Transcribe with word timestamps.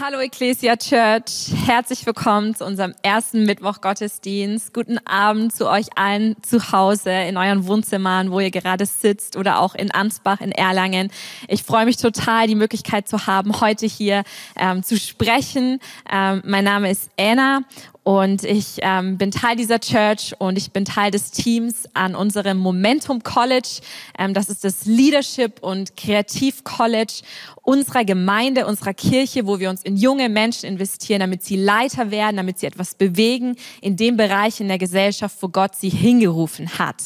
Hallo 0.00 0.18
Ecclesia 0.18 0.76
Church, 0.76 1.52
herzlich 1.66 2.04
willkommen 2.04 2.56
zu 2.56 2.64
unserem 2.64 2.94
ersten 3.02 3.44
Mittwoch 3.44 3.80
Gottesdienst. 3.80 4.74
Guten 4.74 4.98
Abend 5.06 5.54
zu 5.54 5.70
euch 5.70 5.86
allen 5.96 6.34
zu 6.42 6.72
Hause 6.72 7.12
in 7.12 7.36
euren 7.36 7.68
Wohnzimmern, 7.68 8.32
wo 8.32 8.40
ihr 8.40 8.50
gerade 8.50 8.86
sitzt 8.86 9.36
oder 9.36 9.60
auch 9.60 9.76
in 9.76 9.92
Ansbach 9.92 10.40
in 10.40 10.50
Erlangen. 10.50 11.12
Ich 11.46 11.62
freue 11.62 11.84
mich 11.84 11.96
total, 11.96 12.48
die 12.48 12.56
Möglichkeit 12.56 13.06
zu 13.06 13.28
haben, 13.28 13.60
heute 13.60 13.86
hier 13.86 14.24
ähm, 14.56 14.82
zu 14.82 14.98
sprechen. 14.98 15.78
Ähm, 16.10 16.42
mein 16.44 16.64
Name 16.64 16.90
ist 16.90 17.08
Anna 17.16 17.60
und 18.04 18.44
ich 18.44 18.76
ähm, 18.82 19.16
bin 19.16 19.30
Teil 19.30 19.56
dieser 19.56 19.80
Church 19.80 20.34
und 20.38 20.58
ich 20.58 20.72
bin 20.72 20.84
Teil 20.84 21.10
des 21.10 21.30
Teams 21.30 21.88
an 21.94 22.14
unserem 22.14 22.58
Momentum 22.58 23.22
College. 23.22 23.80
Ähm, 24.18 24.34
das 24.34 24.50
ist 24.50 24.62
das 24.62 24.84
Leadership 24.84 25.62
und 25.62 25.96
Kreativ 25.96 26.64
College 26.64 27.22
unserer 27.62 28.04
Gemeinde, 28.04 28.66
unserer 28.66 28.92
Kirche, 28.92 29.46
wo 29.46 29.58
wir 29.58 29.70
uns 29.70 29.82
in 29.82 29.96
junge 29.96 30.28
Menschen 30.28 30.68
investieren, 30.68 31.20
damit 31.20 31.42
sie 31.42 31.56
Leiter 31.56 32.10
werden, 32.10 32.36
damit 32.36 32.58
sie 32.58 32.66
etwas 32.66 32.94
bewegen 32.94 33.56
in 33.80 33.96
dem 33.96 34.18
Bereich 34.18 34.60
in 34.60 34.68
der 34.68 34.78
Gesellschaft, 34.78 35.38
wo 35.40 35.48
Gott 35.48 35.74
sie 35.74 35.88
hingerufen 35.88 36.78
hat. 36.78 36.96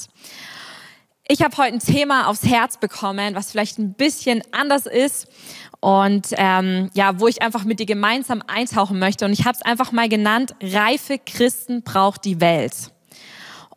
Ich 1.30 1.42
habe 1.42 1.54
heute 1.58 1.74
ein 1.74 1.78
Thema 1.78 2.28
aufs 2.28 2.42
Herz 2.42 2.78
bekommen, 2.78 3.34
was 3.34 3.50
vielleicht 3.50 3.78
ein 3.78 3.92
bisschen 3.92 4.42
anders 4.50 4.86
ist 4.86 5.28
und 5.80 6.28
ähm, 6.38 6.88
ja, 6.94 7.20
wo 7.20 7.28
ich 7.28 7.42
einfach 7.42 7.64
mit 7.64 7.80
dir 7.80 7.84
gemeinsam 7.84 8.42
eintauchen 8.46 8.98
möchte. 8.98 9.26
Und 9.26 9.34
ich 9.34 9.44
habe 9.44 9.54
es 9.54 9.60
einfach 9.60 9.92
mal 9.92 10.08
genannt, 10.08 10.54
reife 10.62 11.18
Christen 11.18 11.82
braucht 11.82 12.24
die 12.24 12.40
Welt. 12.40 12.92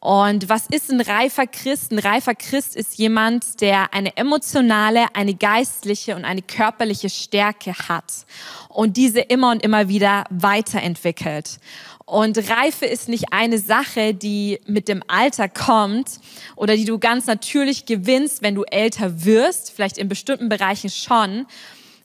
Und 0.02 0.50
was 0.50 0.66
ist 0.66 0.91
ein 0.91 1.00
reifer 1.00 1.46
Christ? 1.46 1.91
Ein 1.91 2.00
reifer 2.00 2.34
Christ 2.34 2.76
ist 2.76 2.98
jemand, 2.98 3.62
der 3.62 3.94
eine 3.94 4.18
emotionale, 4.18 5.05
eine 5.14 5.36
geistliche 5.36 6.16
und 6.16 6.26
eine 6.26 6.41
körperliche 6.41 7.08
Stärke 7.08 7.74
hat 7.88 8.26
und 8.70 8.98
diese 8.98 9.20
immer 9.20 9.52
und 9.52 9.62
immer 9.62 9.90
wieder 9.90 10.24
weiterentwickelt. 10.32 11.60
Und 12.08 12.50
Reife 12.50 12.88
ist 12.88 13.10
nicht 13.10 13.32
eine 13.32 13.60
Sache, 13.60 14.16
die 14.16 14.60
mit 14.66 14.88
dem 14.88 15.04
Alter 15.08 15.48
kommt 15.48 16.20
oder 16.55 16.76
die 16.76 16.86
du 16.86 16.98
ganz 16.98 17.27
natürlich 17.27 17.86
gewinnst, 17.86 18.41
wenn 18.41 18.55
du 18.55 18.63
älter 18.63 19.24
wirst, 19.24 19.71
vielleicht 19.71 19.99
in 19.99 20.10
bestimmten 20.10 20.49
Bereichen 20.49 20.90
schon, 20.90 21.46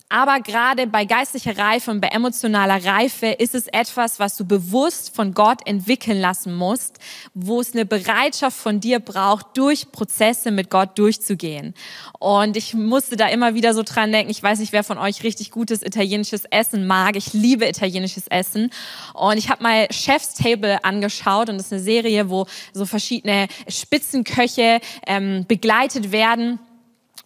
aber 0.09 0.41
gerade 0.41 0.87
bei 0.87 1.05
geistlicher 1.05 1.59
Reife 1.59 1.91
und 1.91 2.01
bei 2.01 2.09
emotionaler 2.09 2.85
Reife 2.85 3.27
ist 3.27 3.57
es 3.57 3.67
etwas, 3.67 4.21
was 4.21 4.37
du 4.37 4.45
bewusst 4.45 5.15
von 5.15 5.35
Gott 5.35 5.67
entwickeln 5.67 6.21
lassen 6.21 6.55
musst, 6.55 6.99
wo 7.35 7.61
es 7.61 7.73
eine 7.73 7.85
Bereitschaft 7.87 8.57
von 8.57 8.79
dir 8.79 9.01
braucht, 9.01 9.57
durch 9.57 9.91
Prozesse 9.91 10.53
mit 10.53 10.71
Gott 10.71 10.97
durchzugehen. 10.99 11.75
Und 12.21 12.57
ich 12.57 12.73
musste 12.75 13.17
da 13.17 13.29
immer 13.29 13.55
wieder 13.55 13.75
so 13.75 13.83
dran 13.83 14.13
denken, 14.13 14.31
ich 14.31 14.43
weiß 14.43 14.61
nicht, 14.61 14.73
wer 14.73 14.85
von 14.85 14.99
euch 14.99 15.25
richtig 15.25 15.51
gutes 15.51 15.83
italienisches 15.83 16.45
Essen 16.45 16.87
mag. 16.87 17.17
Ich 17.17 17.33
liebe 17.33 17.69
italienisches 17.69 18.29
Essen. 18.29 18.71
Und 19.13 19.39
ich 19.39 19.51
habe 19.51 19.63
mal 19.65 19.89
Chef's 19.91 20.35
Table 20.35 20.85
angeschaut 20.85 21.49
und 21.49 21.57
das 21.57 21.67
ist 21.67 21.73
eine 21.73 21.83
Serie, 21.83 22.31
wo 22.31 22.47
so 22.73 22.87
verschiedene 22.87 23.49
Spitzenköche 23.69 24.81
ähm, 25.07 25.45
begleitet 25.49 26.13
werden. 26.13 26.61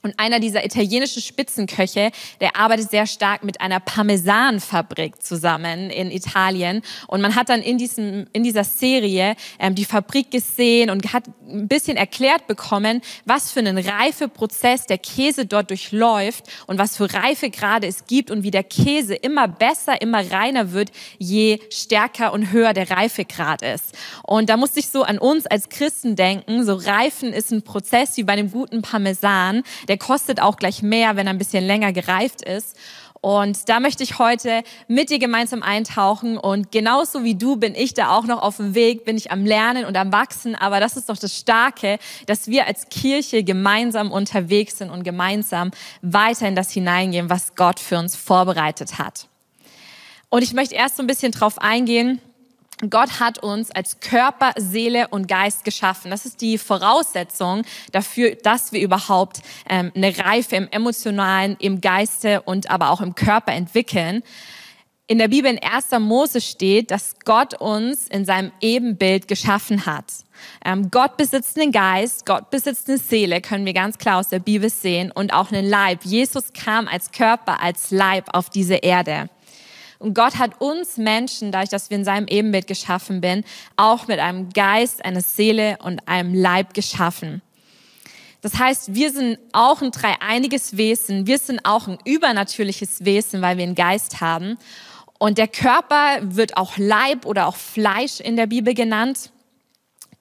Und 0.02 0.18
einer 0.18 0.40
dieser 0.40 0.64
italienischen 0.64 1.20
Spitzenköche, 1.20 2.10
der 2.40 2.56
arbeitet 2.56 2.90
sehr 2.90 3.06
stark 3.06 3.44
mit 3.44 3.60
einer 3.60 3.80
Parmesanfabrik 3.80 5.22
zusammen 5.22 5.90
in 5.90 6.10
Italien. 6.10 6.80
Und 7.06 7.20
man 7.20 7.34
hat 7.34 7.50
dann 7.50 7.60
in, 7.60 7.76
diesem, 7.76 8.26
in 8.32 8.42
dieser 8.42 8.64
Serie 8.64 9.36
ähm, 9.58 9.74
die 9.74 9.84
Fabrik 9.84 10.30
gesehen 10.30 10.88
und 10.88 11.12
hat 11.12 11.24
ein 11.46 11.68
bisschen 11.68 11.98
erklärt 11.98 12.46
bekommen, 12.46 13.02
was 13.26 13.52
für 13.52 13.60
einen 13.60 13.76
Reifeprozess 13.76 14.86
der 14.86 14.96
Käse 14.96 15.44
dort 15.44 15.68
durchläuft 15.68 16.44
und 16.66 16.78
was 16.78 16.96
für 16.96 17.12
Reifegrade 17.12 17.86
es 17.86 18.06
gibt 18.06 18.30
und 18.30 18.42
wie 18.42 18.50
der 18.50 18.64
Käse 18.64 19.14
immer 19.14 19.48
besser, 19.48 20.00
immer 20.00 20.30
reiner 20.30 20.72
wird, 20.72 20.92
je 21.18 21.58
stärker 21.70 22.32
und 22.32 22.52
höher 22.52 22.72
der 22.72 22.90
Reifegrad 22.90 23.60
ist. 23.60 23.94
Und 24.22 24.48
da 24.48 24.56
musste 24.56 24.80
ich 24.80 24.88
so 24.88 25.02
an 25.02 25.18
uns 25.18 25.46
als 25.46 25.68
Christen 25.68 26.16
denken, 26.16 26.64
so 26.64 26.74
Reifen 26.74 27.34
ist 27.34 27.50
ein 27.50 27.62
Prozess 27.62 28.16
wie 28.16 28.22
bei 28.22 28.32
einem 28.32 28.50
guten 28.50 28.80
Parmesan 28.80 29.62
der 29.90 29.98
kostet 29.98 30.40
auch 30.40 30.56
gleich 30.56 30.84
mehr, 30.84 31.16
wenn 31.16 31.26
er 31.26 31.32
ein 31.32 31.38
bisschen 31.38 31.64
länger 31.64 31.92
gereift 31.92 32.42
ist. 32.42 32.76
Und 33.20 33.68
da 33.68 33.80
möchte 33.80 34.04
ich 34.04 34.20
heute 34.20 34.62
mit 34.86 35.10
dir 35.10 35.18
gemeinsam 35.18 35.64
eintauchen. 35.64 36.38
Und 36.38 36.70
genauso 36.70 37.24
wie 37.24 37.34
du 37.34 37.56
bin 37.56 37.74
ich 37.74 37.92
da 37.92 38.16
auch 38.16 38.24
noch 38.24 38.40
auf 38.40 38.58
dem 38.58 38.76
Weg, 38.76 39.04
bin 39.04 39.16
ich 39.16 39.32
am 39.32 39.44
Lernen 39.44 39.84
und 39.86 39.96
am 39.96 40.12
Wachsen. 40.12 40.54
Aber 40.54 40.78
das 40.78 40.96
ist 40.96 41.08
doch 41.08 41.18
das 41.18 41.36
Starke, 41.36 41.98
dass 42.26 42.46
wir 42.46 42.68
als 42.68 42.88
Kirche 42.88 43.42
gemeinsam 43.42 44.12
unterwegs 44.12 44.78
sind 44.78 44.90
und 44.90 45.02
gemeinsam 45.02 45.72
weiter 46.02 46.46
in 46.46 46.54
das 46.54 46.70
hineingehen, 46.70 47.28
was 47.28 47.56
Gott 47.56 47.80
für 47.80 47.98
uns 47.98 48.14
vorbereitet 48.14 49.00
hat. 49.00 49.26
Und 50.28 50.42
ich 50.42 50.52
möchte 50.52 50.76
erst 50.76 50.96
so 50.96 51.02
ein 51.02 51.08
bisschen 51.08 51.32
drauf 51.32 51.58
eingehen, 51.58 52.20
Gott 52.88 53.20
hat 53.20 53.42
uns 53.42 53.70
als 53.70 54.00
Körper, 54.00 54.52
Seele 54.56 55.08
und 55.08 55.28
Geist 55.28 55.64
geschaffen. 55.64 56.10
Das 56.10 56.24
ist 56.24 56.40
die 56.40 56.56
Voraussetzung 56.56 57.62
dafür, 57.92 58.36
dass 58.36 58.72
wir 58.72 58.80
überhaupt 58.80 59.42
ähm, 59.68 59.92
eine 59.94 60.16
Reife 60.16 60.56
im 60.56 60.68
Emotionalen, 60.70 61.56
im 61.58 61.80
Geiste 61.80 62.40
und 62.42 62.70
aber 62.70 62.90
auch 62.90 63.02
im 63.02 63.14
Körper 63.14 63.52
entwickeln. 63.52 64.22
In 65.10 65.18
der 65.18 65.26
Bibel 65.26 65.50
in 65.50 65.58
1. 65.60 65.90
Mose 65.98 66.40
steht, 66.40 66.92
dass 66.92 67.16
Gott 67.24 67.60
uns 67.60 68.06
in 68.06 68.24
seinem 68.24 68.52
Ebenbild 68.60 69.26
geschaffen 69.26 69.84
hat. 69.84 70.04
Ähm, 70.64 70.88
Gott 70.92 71.16
besitzt 71.16 71.58
einen 71.58 71.72
Geist, 71.72 72.24
Gott 72.26 72.50
besitzt 72.50 72.88
eine 72.88 72.96
Seele, 72.96 73.40
können 73.40 73.66
wir 73.66 73.72
ganz 73.72 73.98
klar 73.98 74.20
aus 74.20 74.28
der 74.28 74.38
Bibel 74.38 74.70
sehen, 74.70 75.10
und 75.10 75.34
auch 75.34 75.50
einen 75.50 75.68
Leib. 75.68 76.04
Jesus 76.04 76.52
kam 76.52 76.86
als 76.86 77.10
Körper, 77.10 77.60
als 77.60 77.90
Leib 77.90 78.26
auf 78.32 78.50
diese 78.50 78.76
Erde. 78.76 79.28
Und 80.00 80.14
Gott 80.14 80.38
hat 80.38 80.62
uns 80.62 80.96
Menschen, 80.96 81.52
dadurch, 81.52 81.68
dass 81.68 81.90
wir 81.90 81.98
in 81.98 82.06
seinem 82.06 82.26
Ebenbild 82.26 82.66
geschaffen 82.66 83.20
bin, 83.20 83.44
auch 83.76 84.08
mit 84.08 84.18
einem 84.18 84.48
Geist, 84.48 85.04
einer 85.04 85.20
Seele 85.20 85.76
und 85.84 86.08
einem 86.08 86.34
Leib 86.34 86.72
geschaffen. 86.72 87.42
Das 88.40 88.58
heißt, 88.58 88.94
wir 88.94 89.12
sind 89.12 89.38
auch 89.52 89.82
ein 89.82 89.90
dreieiniges 89.90 90.78
Wesen. 90.78 91.26
Wir 91.26 91.36
sind 91.36 91.60
auch 91.64 91.86
ein 91.86 91.98
übernatürliches 92.06 93.04
Wesen, 93.04 93.42
weil 93.42 93.58
wir 93.58 93.64
einen 93.64 93.74
Geist 93.74 94.22
haben. 94.22 94.56
Und 95.18 95.36
der 95.36 95.48
Körper 95.48 96.20
wird 96.22 96.56
auch 96.56 96.78
Leib 96.78 97.26
oder 97.26 97.46
auch 97.46 97.56
Fleisch 97.56 98.20
in 98.20 98.36
der 98.36 98.46
Bibel 98.46 98.72
genannt. 98.72 99.30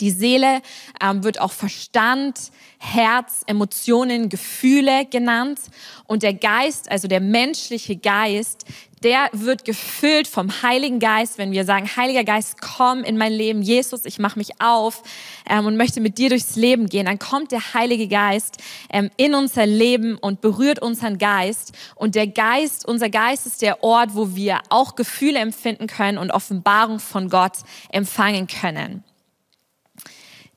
Die 0.01 0.11
Seele 0.11 0.61
ähm, 1.01 1.23
wird 1.23 1.41
auch 1.41 1.51
Verstand, 1.51 2.51
Herz, 2.77 3.43
Emotionen, 3.47 4.29
Gefühle 4.29 5.05
genannt. 5.05 5.59
Und 6.05 6.23
der 6.23 6.33
Geist, 6.33 6.89
also 6.89 7.07
der 7.07 7.19
menschliche 7.19 7.97
Geist, 7.97 8.65
der 9.03 9.29
wird 9.31 9.65
gefüllt 9.65 10.27
vom 10.27 10.61
Heiligen 10.61 10.99
Geist, 10.99 11.37
wenn 11.37 11.51
wir 11.51 11.63
sagen, 11.65 11.89
Heiliger 11.95 12.23
Geist, 12.23 12.61
komm 12.61 13.03
in 13.03 13.17
mein 13.17 13.31
Leben, 13.31 13.61
Jesus, 13.61 14.05
ich 14.05 14.19
mache 14.19 14.37
mich 14.37 14.61
auf 14.61 15.03
ähm, 15.49 15.65
und 15.65 15.77
möchte 15.77 16.01
mit 16.01 16.17
dir 16.17 16.29
durchs 16.29 16.55
Leben 16.55 16.87
gehen, 16.87 17.05
dann 17.05 17.19
kommt 17.19 17.51
der 17.51 17.73
Heilige 17.73 18.07
Geist 18.07 18.57
ähm, 18.89 19.09
in 19.17 19.35
unser 19.35 19.65
Leben 19.65 20.17
und 20.17 20.41
berührt 20.41 20.81
unseren 20.81 21.17
Geist. 21.17 21.73
Und 21.95 22.15
der 22.15 22.27
Geist, 22.27 22.85
unser 22.85 23.09
Geist 23.09 23.45
ist 23.45 23.61
der 23.61 23.83
Ort, 23.83 24.15
wo 24.15 24.35
wir 24.35 24.59
auch 24.69 24.95
Gefühle 24.95 25.39
empfinden 25.39 25.87
können 25.87 26.17
und 26.17 26.31
Offenbarung 26.31 26.99
von 26.99 27.29
Gott 27.29 27.57
empfangen 27.91 28.47
können. 28.47 29.03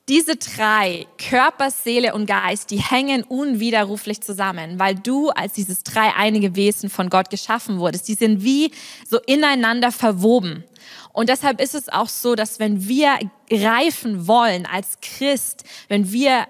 Diese 0.09 0.35
drei, 0.35 1.07
Körper, 1.17 1.71
Seele 1.71 2.13
und 2.13 2.25
Geist, 2.25 2.71
die 2.71 2.81
hängen 2.81 3.23
unwiderruflich 3.23 4.19
zusammen, 4.19 4.77
weil 4.77 4.95
du 4.95 5.29
als 5.29 5.53
dieses 5.53 5.83
dreieinige 5.83 6.57
Wesen 6.57 6.89
von 6.89 7.09
Gott 7.09 7.29
geschaffen 7.29 7.79
wurdest. 7.79 8.09
Die 8.09 8.15
sind 8.15 8.43
wie 8.43 8.71
so 9.09 9.19
ineinander 9.19 9.93
verwoben. 9.93 10.65
Und 11.13 11.29
deshalb 11.29 11.61
ist 11.61 11.73
es 11.73 11.87
auch 11.87 12.09
so, 12.09 12.35
dass 12.35 12.59
wenn 12.59 12.85
wir 12.89 13.17
reifen 13.49 14.27
wollen 14.27 14.65
als 14.65 14.97
Christ, 15.01 15.63
wenn 15.87 16.11
wir 16.11 16.47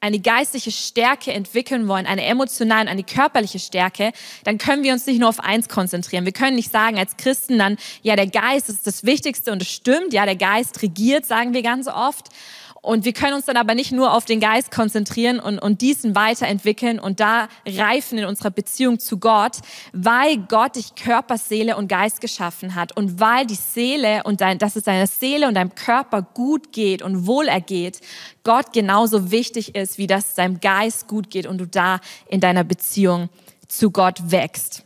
eine 0.00 0.18
geistliche 0.18 0.70
Stärke 0.70 1.32
entwickeln 1.32 1.88
wollen, 1.88 2.06
eine 2.06 2.24
emotionale 2.24 2.82
und 2.82 2.88
eine 2.88 3.04
körperliche 3.04 3.58
Stärke, 3.58 4.12
dann 4.44 4.58
können 4.58 4.82
wir 4.82 4.92
uns 4.92 5.06
nicht 5.06 5.20
nur 5.20 5.28
auf 5.28 5.40
eins 5.40 5.68
konzentrieren. 5.68 6.24
Wir 6.26 6.32
können 6.32 6.56
nicht 6.56 6.72
sagen 6.72 6.98
als 6.98 7.16
Christen 7.16 7.58
dann, 7.58 7.76
ja, 8.02 8.16
der 8.16 8.26
Geist 8.26 8.68
ist 8.68 8.86
das 8.86 9.04
Wichtigste 9.04 9.52
und 9.52 9.62
es 9.62 9.70
stimmt, 9.70 10.12
ja, 10.12 10.24
der 10.26 10.36
Geist 10.36 10.82
regiert, 10.82 11.24
sagen 11.24 11.54
wir 11.54 11.62
ganz 11.62 11.86
oft. 11.86 12.28
Und 12.82 13.04
wir 13.04 13.12
können 13.12 13.34
uns 13.34 13.44
dann 13.44 13.58
aber 13.58 13.74
nicht 13.74 13.92
nur 13.92 14.14
auf 14.14 14.24
den 14.24 14.40
Geist 14.40 14.70
konzentrieren 14.70 15.38
und, 15.38 15.58
und 15.58 15.82
diesen 15.82 16.14
weiterentwickeln 16.14 16.98
und 16.98 17.20
da 17.20 17.48
reifen 17.66 18.16
in 18.16 18.24
unserer 18.24 18.50
Beziehung 18.50 18.98
zu 18.98 19.18
Gott, 19.18 19.58
weil 19.92 20.38
Gott 20.38 20.76
dich 20.76 20.94
Körper, 20.94 21.36
Seele 21.36 21.76
und 21.76 21.88
Geist 21.88 22.22
geschaffen 22.22 22.74
hat 22.74 22.96
und 22.96 23.20
weil 23.20 23.46
die 23.46 23.54
Seele 23.54 24.22
und 24.24 24.40
dein, 24.40 24.58
dass 24.58 24.76
es 24.76 24.84
deiner 24.84 25.06
Seele 25.06 25.46
und 25.46 25.54
deinem 25.54 25.74
Körper 25.74 26.22
gut 26.22 26.72
geht 26.72 27.02
und 27.02 27.26
wohl 27.26 27.48
ergeht, 27.48 28.00
Gott 28.44 28.72
genauso 28.72 29.30
wichtig 29.30 29.74
ist, 29.74 29.98
wie 29.98 30.06
dass 30.06 30.34
deinem 30.34 30.60
Geist 30.60 31.06
gut 31.06 31.28
geht 31.28 31.46
und 31.46 31.58
du 31.58 31.66
da 31.66 32.00
in 32.28 32.40
deiner 32.40 32.64
Beziehung 32.64 33.28
zu 33.68 33.90
Gott 33.90 34.30
wächst. 34.30 34.84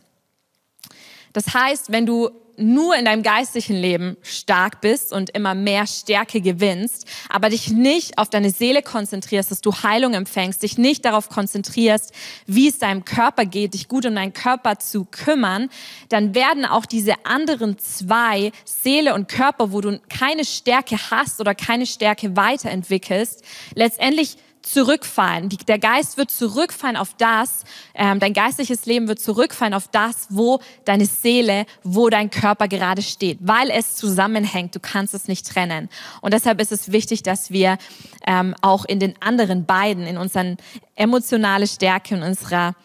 Das 1.31 1.53
heißt, 1.53 1.91
wenn 1.91 2.05
du 2.05 2.29
nur 2.57 2.95
in 2.95 3.05
deinem 3.05 3.23
geistlichen 3.23 3.75
Leben 3.75 4.17
stark 4.21 4.81
bist 4.81 5.11
und 5.11 5.29
immer 5.31 5.55
mehr 5.55 5.87
Stärke 5.87 6.41
gewinnst, 6.41 7.07
aber 7.29 7.49
dich 7.49 7.69
nicht 7.69 8.17
auf 8.17 8.29
deine 8.29 8.51
Seele 8.51 8.81
konzentrierst, 8.81 9.51
dass 9.51 9.61
du 9.61 9.71
Heilung 9.73 10.13
empfängst, 10.13 10.63
dich 10.63 10.77
nicht 10.77 11.05
darauf 11.05 11.29
konzentrierst, 11.29 12.13
wie 12.45 12.67
es 12.67 12.79
deinem 12.79 13.05
Körper 13.05 13.45
geht, 13.45 13.73
dich 13.73 13.87
gut 13.87 14.05
um 14.05 14.15
deinen 14.15 14.33
Körper 14.33 14.79
zu 14.79 15.05
kümmern, 15.05 15.69
dann 16.09 16.35
werden 16.35 16.65
auch 16.65 16.85
diese 16.85 17.13
anderen 17.25 17.77
zwei, 17.77 18.51
Seele 18.63 19.13
und 19.13 19.27
Körper, 19.27 19.71
wo 19.71 19.81
du 19.81 19.99
keine 20.09 20.45
Stärke 20.45 20.97
hast 21.11 21.39
oder 21.39 21.55
keine 21.55 21.85
Stärke 21.85 22.35
weiterentwickelst, 22.35 23.43
letztendlich 23.73 24.37
zurückfallen. 24.65 25.49
Der 25.67 25.79
Geist 25.79 26.17
wird 26.17 26.31
zurückfallen 26.31 26.97
auf 26.97 27.13
das, 27.17 27.63
ähm, 27.93 28.19
dein 28.19 28.33
geistliches 28.33 28.85
Leben 28.85 29.07
wird 29.07 29.19
zurückfallen 29.19 29.73
auf 29.73 29.87
das, 29.87 30.27
wo 30.29 30.59
deine 30.85 31.05
Seele, 31.05 31.65
wo 31.83 32.09
dein 32.09 32.29
Körper 32.29 32.67
gerade 32.67 33.01
steht, 33.01 33.37
weil 33.41 33.69
es 33.69 33.95
zusammenhängt. 33.95 34.75
Du 34.75 34.79
kannst 34.79 35.13
es 35.13 35.27
nicht 35.27 35.47
trennen. 35.47 35.89
Und 36.21 36.33
deshalb 36.33 36.59
ist 36.59 36.71
es 36.71 36.91
wichtig, 36.91 37.23
dass 37.23 37.51
wir 37.51 37.77
ähm, 38.25 38.55
auch 38.61 38.85
in 38.85 38.99
den 38.99 39.13
anderen 39.21 39.65
beiden, 39.65 40.07
in 40.07 40.17
unseren 40.17 40.57
emotionale 40.95 41.67
Stärke 41.67 42.15
und 42.15 42.23
unserer 42.23 42.75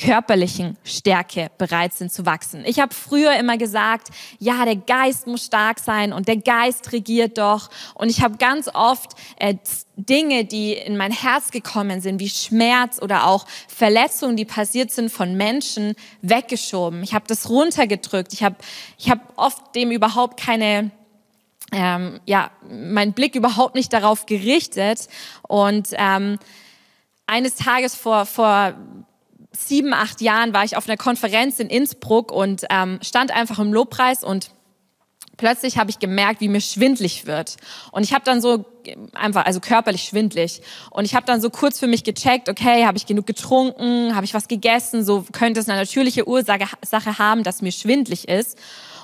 körperlichen 0.00 0.78
Stärke 0.82 1.50
bereit 1.58 1.92
sind 1.92 2.10
zu 2.10 2.24
wachsen. 2.24 2.64
Ich 2.64 2.80
habe 2.80 2.94
früher 2.94 3.36
immer 3.38 3.58
gesagt, 3.58 4.08
ja, 4.38 4.64
der 4.64 4.76
Geist 4.76 5.26
muss 5.26 5.44
stark 5.44 5.78
sein 5.78 6.14
und 6.14 6.26
der 6.26 6.38
Geist 6.38 6.92
regiert 6.92 7.36
doch. 7.36 7.68
Und 7.94 8.08
ich 8.08 8.22
habe 8.22 8.38
ganz 8.38 8.70
oft 8.72 9.12
äh, 9.36 9.56
Dinge, 9.96 10.46
die 10.46 10.72
in 10.72 10.96
mein 10.96 11.12
Herz 11.12 11.50
gekommen 11.50 12.00
sind, 12.00 12.18
wie 12.18 12.30
Schmerz 12.30 12.98
oder 13.02 13.26
auch 13.26 13.46
Verletzungen, 13.68 14.36
die 14.36 14.46
passiert 14.46 14.90
sind 14.90 15.10
von 15.10 15.36
Menschen, 15.36 15.94
weggeschoben. 16.22 17.02
Ich 17.02 17.12
habe 17.12 17.26
das 17.28 17.50
runtergedrückt. 17.50 18.32
Ich 18.32 18.42
habe 18.42 18.56
ich 18.96 19.10
hab 19.10 19.20
oft 19.36 19.74
dem 19.74 19.90
überhaupt 19.90 20.40
keine 20.40 20.90
ähm, 21.72 22.20
ja, 22.24 22.50
mein 22.68 23.12
Blick 23.12 23.34
überhaupt 23.34 23.74
nicht 23.74 23.92
darauf 23.92 24.24
gerichtet. 24.24 25.08
Und 25.42 25.88
ähm, 25.92 26.38
eines 27.26 27.54
Tages 27.56 27.94
vor, 27.94 28.26
vor 28.26 28.74
sieben, 29.52 29.92
acht 29.92 30.20
Jahren 30.20 30.52
war 30.52 30.64
ich 30.64 30.76
auf 30.76 30.88
einer 30.88 30.96
Konferenz 30.96 31.58
in 31.58 31.68
Innsbruck 31.68 32.32
und 32.32 32.64
ähm, 32.70 32.98
stand 33.02 33.30
einfach 33.30 33.58
im 33.58 33.72
Lobpreis 33.72 34.22
und 34.22 34.50
plötzlich 35.40 35.78
habe 35.78 35.90
ich 35.90 35.98
gemerkt, 35.98 36.40
wie 36.40 36.48
mir 36.48 36.60
schwindlig 36.60 37.26
wird. 37.26 37.56
Und 37.92 38.04
ich 38.04 38.12
habe 38.12 38.24
dann 38.24 38.40
so 38.40 38.66
einfach, 39.14 39.46
also 39.46 39.58
körperlich 39.60 40.02
schwindlig. 40.02 40.60
Und 40.90 41.06
ich 41.06 41.14
habe 41.14 41.24
dann 41.24 41.40
so 41.40 41.48
kurz 41.48 41.78
für 41.78 41.86
mich 41.86 42.04
gecheckt, 42.04 42.48
okay, 42.48 42.84
habe 42.84 42.98
ich 42.98 43.06
genug 43.06 43.26
getrunken, 43.26 44.14
habe 44.14 44.24
ich 44.26 44.34
was 44.34 44.48
gegessen, 44.48 45.04
so 45.04 45.24
könnte 45.32 45.60
es 45.60 45.68
eine 45.68 45.80
natürliche 45.80 46.28
Ursache 46.28 47.18
haben, 47.18 47.42
dass 47.42 47.62
mir 47.62 47.72
schwindlig 47.72 48.28
ist. 48.28 48.58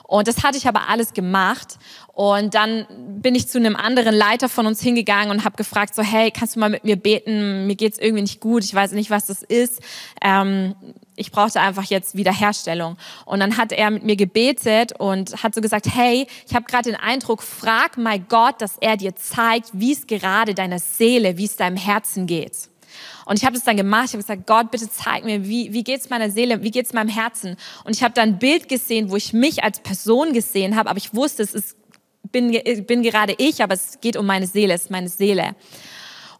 Und 0.07 0.29
das 0.29 0.45
hatte 0.45 0.57
ich 0.57 0.69
aber 0.69 0.89
alles 0.89 1.15
gemacht. 1.15 1.79
Und 2.13 2.55
dann 2.55 2.87
bin 3.21 3.35
ich 3.35 3.49
zu 3.49 3.59
einem 3.59 3.75
anderen 3.77 4.15
Leiter 4.15 4.49
von 4.49 4.67
uns 4.67 4.81
hingegangen 4.81 5.31
und 5.31 5.45
habe 5.45 5.57
gefragt, 5.57 5.95
so, 5.95 6.03
hey, 6.03 6.31
kannst 6.31 6.57
du 6.57 6.61
mal 6.61 6.71
mit 6.71 6.85
mir 6.85 6.97
beten? 6.97 7.67
Mir 7.67 7.75
geht's 7.75 7.99
irgendwie 7.99 8.23
nicht 8.23 8.41
gut, 8.41 8.65
ich 8.65 8.73
weiß 8.73 8.93
nicht, 8.93 9.11
was 9.11 9.27
das 9.27 9.43
ist. 9.43 9.83
Ähm, 10.23 10.75
ich 11.17 11.33
brauchte 11.33 11.61
einfach 11.61 11.85
jetzt 11.85 12.17
Wiederherstellung. 12.17 12.97
Und 13.25 13.41
dann 13.41 13.57
hat 13.57 13.73
er 13.73 13.91
mit 13.91 14.05
mir 14.05 14.17
gebetet 14.17 14.93
und 14.99 15.43
hat 15.43 15.55
so 15.55 15.61
gesagt, 15.61 15.87
hey, 15.93 16.27
ich 16.47 16.55
habe 16.55 16.67
gerade 16.67 16.91
den 16.91 17.01
Eindruck, 17.01 17.43
frag 17.43 17.97
mal 17.97 18.21
Gott, 18.21 18.63
dass 18.63 18.77
er 18.79 18.97
dir 18.97 19.17
zeigt, 19.17 19.71
wie 19.73 19.93
es 19.93 20.07
gerade 20.07 20.55
deiner 20.55 20.79
Seele, 20.79 21.37
wie 21.37 21.47
es 21.47 21.57
deinem 21.57 21.77
Herzen 21.77 22.27
geht. 22.27 22.69
Und 23.27 23.39
ich 23.39 23.45
habe 23.45 23.55
das 23.55 23.65
dann 23.65 23.77
gemacht. 23.77 24.07
Ich 24.07 24.13
habe 24.13 24.23
gesagt, 24.23 24.47
Gott, 24.47 24.71
bitte 24.71 24.89
zeig 24.89 25.25
mir, 25.25 25.45
wie, 25.45 25.73
wie 25.73 25.85
geht's 25.85 26.09
meiner 26.09 26.31
Seele, 26.31 26.63
wie 26.63 26.71
geht's 26.71 26.93
meinem 26.93 27.11
Herzen. 27.11 27.57
Und 27.85 27.95
ich 27.95 28.03
habe 28.03 28.15
dann 28.15 28.31
ein 28.31 28.39
Bild 28.39 28.69
gesehen, 28.69 29.11
wo 29.11 29.17
ich 29.17 29.33
mich 29.33 29.63
als 29.63 29.81
Person 29.81 30.33
gesehen 30.33 30.77
habe, 30.77 30.89
aber 30.89 30.99
ich 30.99 31.13
wusste, 31.13 31.43
es 31.43 31.53
ist, 31.53 31.77
bin, 32.31 32.57
bin 32.87 33.03
gerade 33.03 33.35
ich, 33.37 33.63
aber 33.63 33.75
es 33.75 34.01
geht 34.01 34.17
um 34.17 34.25
meine 34.27 34.47
Seele, 34.47 34.75
es 34.75 34.85
ist 34.85 34.91
meine 34.91 35.09
Seele. 35.09 35.57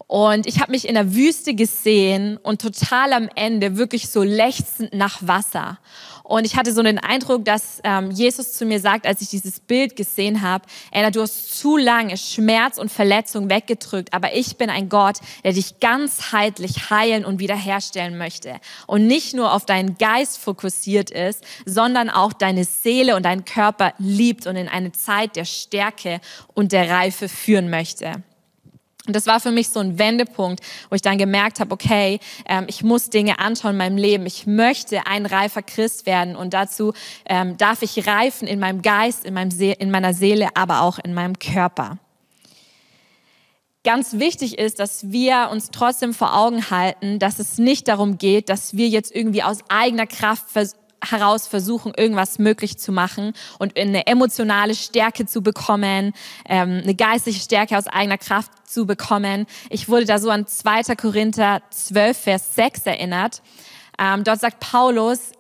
Und 0.07 0.47
ich 0.47 0.61
habe 0.61 0.71
mich 0.71 0.87
in 0.87 0.95
der 0.95 1.15
Wüste 1.15 1.55
gesehen 1.55 2.37
und 2.37 2.63
total 2.63 3.13
am 3.13 3.29
Ende 3.35 3.77
wirklich 3.77 4.09
so 4.09 4.23
lechzend 4.23 4.95
nach 4.95 5.19
Wasser. 5.27 5.79
Und 6.27 6.45
ich 6.45 6.57
hatte 6.57 6.73
so 6.73 6.83
den 6.83 6.99
Eindruck, 6.99 7.45
dass 7.45 7.81
ähm, 7.85 8.11
Jesus 8.11 8.55
zu 8.55 8.67
mir 8.67 8.81
sagt, 8.81 9.07
als 9.07 9.21
ich 9.21 9.29
dieses 9.29 9.61
Bild 9.61 9.95
gesehen 9.95 10.43
habe, 10.43 10.65
Anna, 10.93 11.13
du 11.13 11.23
hast 11.23 11.57
zu 11.57 11.77
lange 11.77 12.17
Schmerz 12.17 12.79
und 12.79 12.91
Verletzung 12.91 13.49
weggedrückt, 13.49 14.13
aber 14.13 14.35
ich 14.35 14.57
bin 14.57 14.69
ein 14.69 14.89
Gott, 14.89 15.19
der 15.45 15.53
dich 15.53 15.79
ganzheitlich 15.79 16.91
heilen 16.91 17.25
und 17.25 17.39
wiederherstellen 17.39 18.19
möchte. 18.19 18.57
Und 18.89 19.07
nicht 19.07 19.35
nur 19.35 19.53
auf 19.53 19.67
deinen 19.67 19.99
Geist 19.99 20.39
fokussiert 20.39 21.13
ist, 21.13 21.45
sondern 21.65 22.11
auch 22.11 22.33
deine 22.33 22.65
Seele 22.65 23.15
und 23.15 23.23
deinen 23.23 23.45
Körper 23.45 23.95
liebt 23.99 24.49
und 24.49 24.57
in 24.57 24.67
eine 24.67 24.91
Zeit 24.91 25.37
der 25.37 25.45
Stärke 25.45 26.21
und 26.55 26.73
der 26.73 26.91
Reife 26.91 27.29
führen 27.29 27.71
möchte. 27.71 28.25
Und 29.07 29.15
das 29.15 29.27
war 29.27 29.41
für 29.41 29.53
mich 29.53 29.69
so 29.69 29.81
ein 29.81 29.99
Wendepunkt, 29.99 30.61
wo 30.91 30.95
ich 30.95 31.03
dann 31.03 31.19
gemerkt 31.19 31.61
habe, 31.61 31.73
okay, 31.73 32.19
ähm, 32.47 32.67
ich 32.69 32.83
muss 32.83 33.11
Dinge 33.11 33.39
anschauen 33.39 33.73
in 33.73 33.79
meinem 33.79 33.97
Leben. 33.97 34.27
Ich 34.27 34.47
möchte 34.47 35.07
ein 35.07 35.27
reifer 35.27 35.63
Christ 35.63 36.07
werden 36.07 36.37
und 36.37 36.55
dazu 36.55 36.93
ähm, 37.27 37.57
darf 37.57 37.83
ich 37.83 38.07
reifen 38.07 38.49
in 38.49 38.59
meinem 38.59 38.83
Geist, 38.83 39.25
in, 39.25 39.35
meinem 39.35 39.51
See 39.51 39.73
in 39.79 39.91
meiner 39.91 40.15
Seele, 40.15 40.49
aber 40.55 40.83
auch 40.83 40.99
in 40.99 41.15
meinem 41.15 41.39
Körper. 41.39 41.99
Ganz 43.85 44.15
wichtig 44.15 44.59
ist, 44.59 44.81
dass 44.81 45.13
wir 45.13 45.49
uns 45.53 45.71
trotzdem 45.71 46.13
vor 46.13 46.37
Augen 46.37 46.71
halten, 46.71 47.21
dass 47.21 47.39
es 47.39 47.59
nicht 47.59 47.87
darum 47.87 48.19
geht, 48.19 48.49
dass 48.49 48.77
wir 48.77 48.89
jetzt 48.89 49.15
irgendwie 49.15 49.45
aus 49.45 49.59
eigener 49.69 50.09
Kraft 50.09 50.51
versuchen, 50.51 50.86
heraus 51.05 51.47
versuchen, 51.47 51.93
irgendwas 51.97 52.39
möglich 52.39 52.79
zu 52.79 52.93
machen 52.93 53.33
und 53.59 53.79
eine 53.79 54.07
emotionale 54.07 54.75
Stärke 54.75 55.27
zu 55.27 55.43
bekommen, 55.43 56.13
ähm, 56.49 56.81
eine 56.83 56.95
geistliche 56.95 57.41
Stärke 57.41 57.77
aus 57.77 57.87
eigener 57.87 58.19
Kraft 58.19 58.51
zu 58.69 58.87
bekommen. 58.87 59.47
Ich 59.71 59.89
wurde 59.89 60.05
da 60.05 60.19
so 60.19 60.31
an 60.31 60.47
2. 60.47 60.95
Korinther 60.97 61.63
12, 61.71 62.19
Vers 62.19 62.55
6 62.55 62.87
erinnert. 62.87 63.43
Ähm, 63.99 64.25
dort 64.25 64.41
sagt 64.41 64.61
Paulus, 64.61 65.33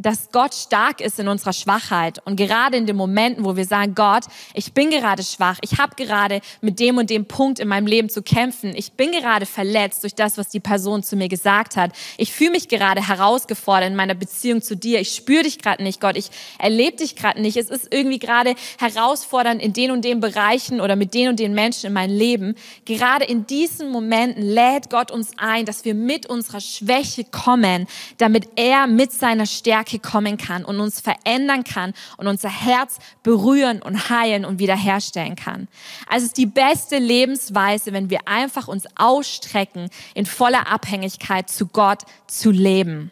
dass 0.00 0.30
Gott 0.32 0.54
stark 0.54 1.00
ist 1.00 1.18
in 1.18 1.28
unserer 1.28 1.52
Schwachheit. 1.52 2.20
Und 2.24 2.36
gerade 2.36 2.76
in 2.76 2.86
den 2.86 2.96
Momenten, 2.96 3.44
wo 3.44 3.56
wir 3.56 3.66
sagen, 3.66 3.94
Gott, 3.94 4.24
ich 4.54 4.72
bin 4.72 4.90
gerade 4.90 5.22
schwach, 5.22 5.58
ich 5.62 5.78
habe 5.78 5.94
gerade 5.94 6.40
mit 6.60 6.80
dem 6.80 6.96
und 6.96 7.10
dem 7.10 7.26
Punkt 7.26 7.58
in 7.58 7.68
meinem 7.68 7.86
Leben 7.86 8.08
zu 8.08 8.22
kämpfen, 8.22 8.74
ich 8.74 8.92
bin 8.92 9.12
gerade 9.12 9.46
verletzt 9.46 10.02
durch 10.02 10.14
das, 10.14 10.38
was 10.38 10.48
die 10.48 10.60
Person 10.60 11.02
zu 11.02 11.16
mir 11.16 11.28
gesagt 11.28 11.76
hat, 11.76 11.92
ich 12.16 12.32
fühle 12.32 12.52
mich 12.52 12.68
gerade 12.68 13.06
herausgefordert 13.06 13.90
in 13.90 13.96
meiner 13.96 14.14
Beziehung 14.14 14.62
zu 14.62 14.76
dir, 14.76 15.00
ich 15.00 15.14
spüre 15.14 15.42
dich 15.42 15.58
gerade 15.58 15.82
nicht, 15.82 16.00
Gott, 16.00 16.16
ich 16.16 16.30
erlebe 16.58 16.96
dich 16.96 17.14
gerade 17.14 17.40
nicht, 17.40 17.56
es 17.56 17.68
ist 17.68 17.88
irgendwie 17.92 18.18
gerade 18.18 18.54
herausfordernd 18.78 19.62
in 19.62 19.72
den 19.72 19.90
und 19.90 20.04
den 20.04 20.20
Bereichen 20.20 20.80
oder 20.80 20.96
mit 20.96 21.12
den 21.12 21.28
und 21.28 21.38
den 21.38 21.52
Menschen 21.52 21.86
in 21.86 21.92
meinem 21.92 22.16
Leben. 22.16 22.54
Gerade 22.84 23.24
in 23.24 23.46
diesen 23.46 23.90
Momenten 23.90 24.42
lädt 24.42 24.88
Gott 24.88 25.10
uns 25.10 25.32
ein, 25.36 25.66
dass 25.66 25.84
wir 25.84 25.94
mit 25.94 26.26
unserer 26.26 26.60
Schwäche 26.60 27.24
kommen, 27.24 27.86
damit 28.18 28.48
er 28.56 28.86
mit 28.86 29.12
seiner 29.12 29.46
Stärke 29.46 29.89
Stärke 29.90 29.98
kommen 29.98 30.36
kann 30.36 30.64
und 30.64 30.80
uns 30.80 31.00
verändern 31.00 31.64
kann 31.64 31.92
und 32.16 32.26
unser 32.26 32.48
Herz 32.48 32.98
berühren 33.22 33.82
und 33.82 34.10
heilen 34.10 34.44
und 34.44 34.58
wiederherstellen 34.58 35.36
kann. 35.36 35.68
Also 36.08 36.24
es 36.24 36.30
ist 36.30 36.36
die 36.36 36.46
beste 36.46 36.98
Lebensweise, 36.98 37.92
wenn 37.92 38.10
wir 38.10 38.20
einfach 38.26 38.68
uns 38.68 38.84
ausstrecken, 38.96 39.90
in 40.14 40.26
voller 40.26 40.70
Abhängigkeit 40.70 41.50
zu 41.50 41.66
Gott 41.66 42.02
zu 42.26 42.50
leben. 42.50 43.10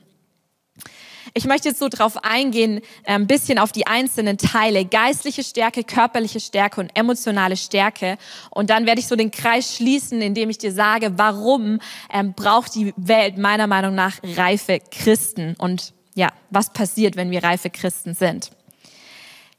Ich 1.34 1.44
möchte 1.44 1.68
jetzt 1.68 1.78
so 1.78 1.88
drauf 1.88 2.24
eingehen, 2.24 2.78
äh, 3.04 3.12
ein 3.12 3.26
bisschen 3.26 3.58
auf 3.58 3.70
die 3.70 3.86
einzelnen 3.86 4.38
Teile. 4.38 4.86
Geistliche 4.86 5.44
Stärke, 5.44 5.84
körperliche 5.84 6.40
Stärke 6.40 6.80
und 6.80 6.90
emotionale 6.96 7.56
Stärke. 7.56 8.16
Und 8.50 8.70
dann 8.70 8.86
werde 8.86 9.00
ich 9.00 9.06
so 9.06 9.14
den 9.14 9.30
Kreis 9.30 9.76
schließen, 9.76 10.22
indem 10.22 10.48
ich 10.48 10.58
dir 10.58 10.72
sage, 10.72 11.12
warum 11.16 11.80
ähm, 12.10 12.32
braucht 12.32 12.74
die 12.74 12.94
Welt 12.96 13.36
meiner 13.36 13.66
Meinung 13.66 13.94
nach 13.94 14.16
reife 14.36 14.80
Christen 14.90 15.54
und 15.58 15.92
ja, 16.18 16.32
was 16.50 16.72
passiert, 16.72 17.14
wenn 17.14 17.30
wir 17.30 17.44
reife 17.44 17.70
Christen 17.70 18.12
sind. 18.12 18.50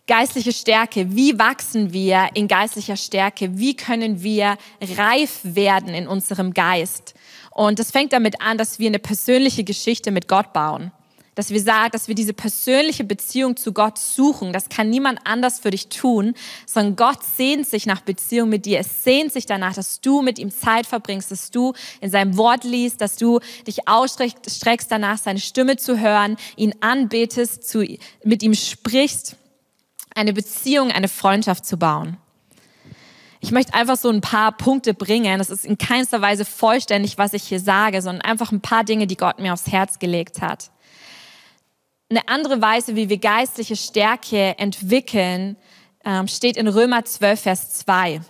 Geistliche 0.07 0.51
Stärke, 0.51 1.15
wie 1.15 1.39
wachsen 1.39 1.93
wir 1.93 2.29
in 2.33 2.47
geistlicher 2.47 2.97
Stärke? 2.97 3.57
Wie 3.57 3.75
können 3.75 4.23
wir 4.23 4.57
reif 4.81 5.39
werden 5.43 5.93
in 5.93 6.07
unserem 6.07 6.53
Geist? 6.53 7.13
Und 7.51 7.79
das 7.79 7.91
fängt 7.91 8.11
damit 8.11 8.41
an, 8.41 8.57
dass 8.57 8.77
wir 8.79 8.87
eine 8.87 8.99
persönliche 8.99 9.63
Geschichte 9.63 10.11
mit 10.11 10.27
Gott 10.27 10.51
bauen 10.51 10.91
dass 11.39 11.51
wir 11.51 11.61
sagen, 11.61 11.91
dass 11.93 12.09
wir 12.09 12.15
diese 12.15 12.33
persönliche 12.33 13.05
Beziehung 13.05 13.55
zu 13.55 13.71
Gott 13.71 13.97
suchen. 13.97 14.51
Das 14.51 14.67
kann 14.67 14.89
niemand 14.89 15.19
anders 15.23 15.61
für 15.61 15.69
dich 15.69 15.87
tun, 15.87 16.33
sondern 16.65 16.97
Gott 16.97 17.19
sehnt 17.23 17.65
sich 17.65 17.85
nach 17.85 18.01
Beziehung 18.01 18.49
mit 18.49 18.65
dir. 18.65 18.79
Es 18.79 19.05
sehnt 19.05 19.31
sich 19.31 19.45
danach, 19.45 19.73
dass 19.73 20.01
du 20.01 20.21
mit 20.21 20.37
ihm 20.37 20.51
Zeit 20.51 20.85
verbringst, 20.85 21.31
dass 21.31 21.49
du 21.49 21.71
in 22.01 22.11
seinem 22.11 22.35
Wort 22.35 22.65
liest, 22.65 22.99
dass 22.99 23.15
du 23.15 23.39
dich 23.65 23.87
ausstreckst 23.87 24.91
danach, 24.91 25.17
seine 25.17 25.39
Stimme 25.39 25.77
zu 25.77 25.97
hören, 25.97 26.35
ihn 26.57 26.75
anbetest, 26.81 27.65
zu, 27.65 27.87
mit 28.25 28.43
ihm 28.43 28.53
sprichst, 28.53 29.37
eine 30.13 30.33
Beziehung, 30.33 30.91
eine 30.91 31.07
Freundschaft 31.07 31.65
zu 31.65 31.77
bauen. 31.77 32.17
Ich 33.39 33.51
möchte 33.51 33.73
einfach 33.75 33.95
so 33.95 34.09
ein 34.09 34.19
paar 34.19 34.51
Punkte 34.51 34.93
bringen. 34.93 35.37
Das 35.37 35.49
ist 35.49 35.63
in 35.63 35.77
keinster 35.77 36.21
Weise 36.21 36.43
vollständig, 36.43 37.17
was 37.17 37.31
ich 37.31 37.43
hier 37.43 37.61
sage, 37.61 38.01
sondern 38.01 38.23
einfach 38.23 38.51
ein 38.51 38.59
paar 38.59 38.83
Dinge, 38.83 39.07
die 39.07 39.15
Gott 39.15 39.39
mir 39.39 39.53
aufs 39.53 39.71
Herz 39.71 39.99
gelegt 39.99 40.41
hat. 40.41 40.69
Eine 42.09 42.27
andere 42.27 42.61
Weise, 42.61 42.95
wie 42.95 43.09
wir 43.09 43.19
geistliche 43.19 43.75
Stärke 43.75 44.57
entwickeln, 44.57 45.55
ähm, 46.03 46.27
steht 46.27 46.57
in 46.57 46.67
Römer 46.67 47.05
12, 47.05 47.41
Vers 47.41 47.73
2. 47.79 48.21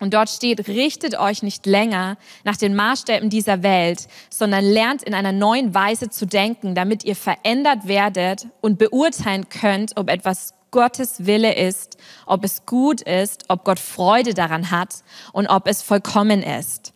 Und 0.00 0.12
dort 0.12 0.28
steht, 0.28 0.68
richtet 0.68 1.18
euch 1.18 1.42
nicht 1.42 1.64
länger 1.64 2.18
nach 2.42 2.56
den 2.56 2.74
Maßstäben 2.74 3.30
dieser 3.30 3.62
Welt, 3.62 4.06
sondern 4.28 4.64
lernt 4.64 5.02
in 5.02 5.14
einer 5.14 5.32
neuen 5.32 5.72
Weise 5.72 6.10
zu 6.10 6.26
denken, 6.26 6.74
damit 6.74 7.04
ihr 7.04 7.16
verändert 7.16 7.86
werdet 7.88 8.48
und 8.60 8.78
beurteilen 8.78 9.48
könnt, 9.48 9.96
ob 9.96 10.10
etwas 10.10 10.52
Gottes 10.70 11.24
Wille 11.24 11.54
ist, 11.54 11.96
ob 12.26 12.44
es 12.44 12.66
gut 12.66 13.00
ist, 13.00 13.44
ob 13.48 13.64
Gott 13.64 13.78
Freude 13.78 14.34
daran 14.34 14.70
hat 14.70 15.04
und 15.32 15.46
ob 15.46 15.68
es 15.68 15.80
vollkommen 15.80 16.42
ist. 16.42 16.92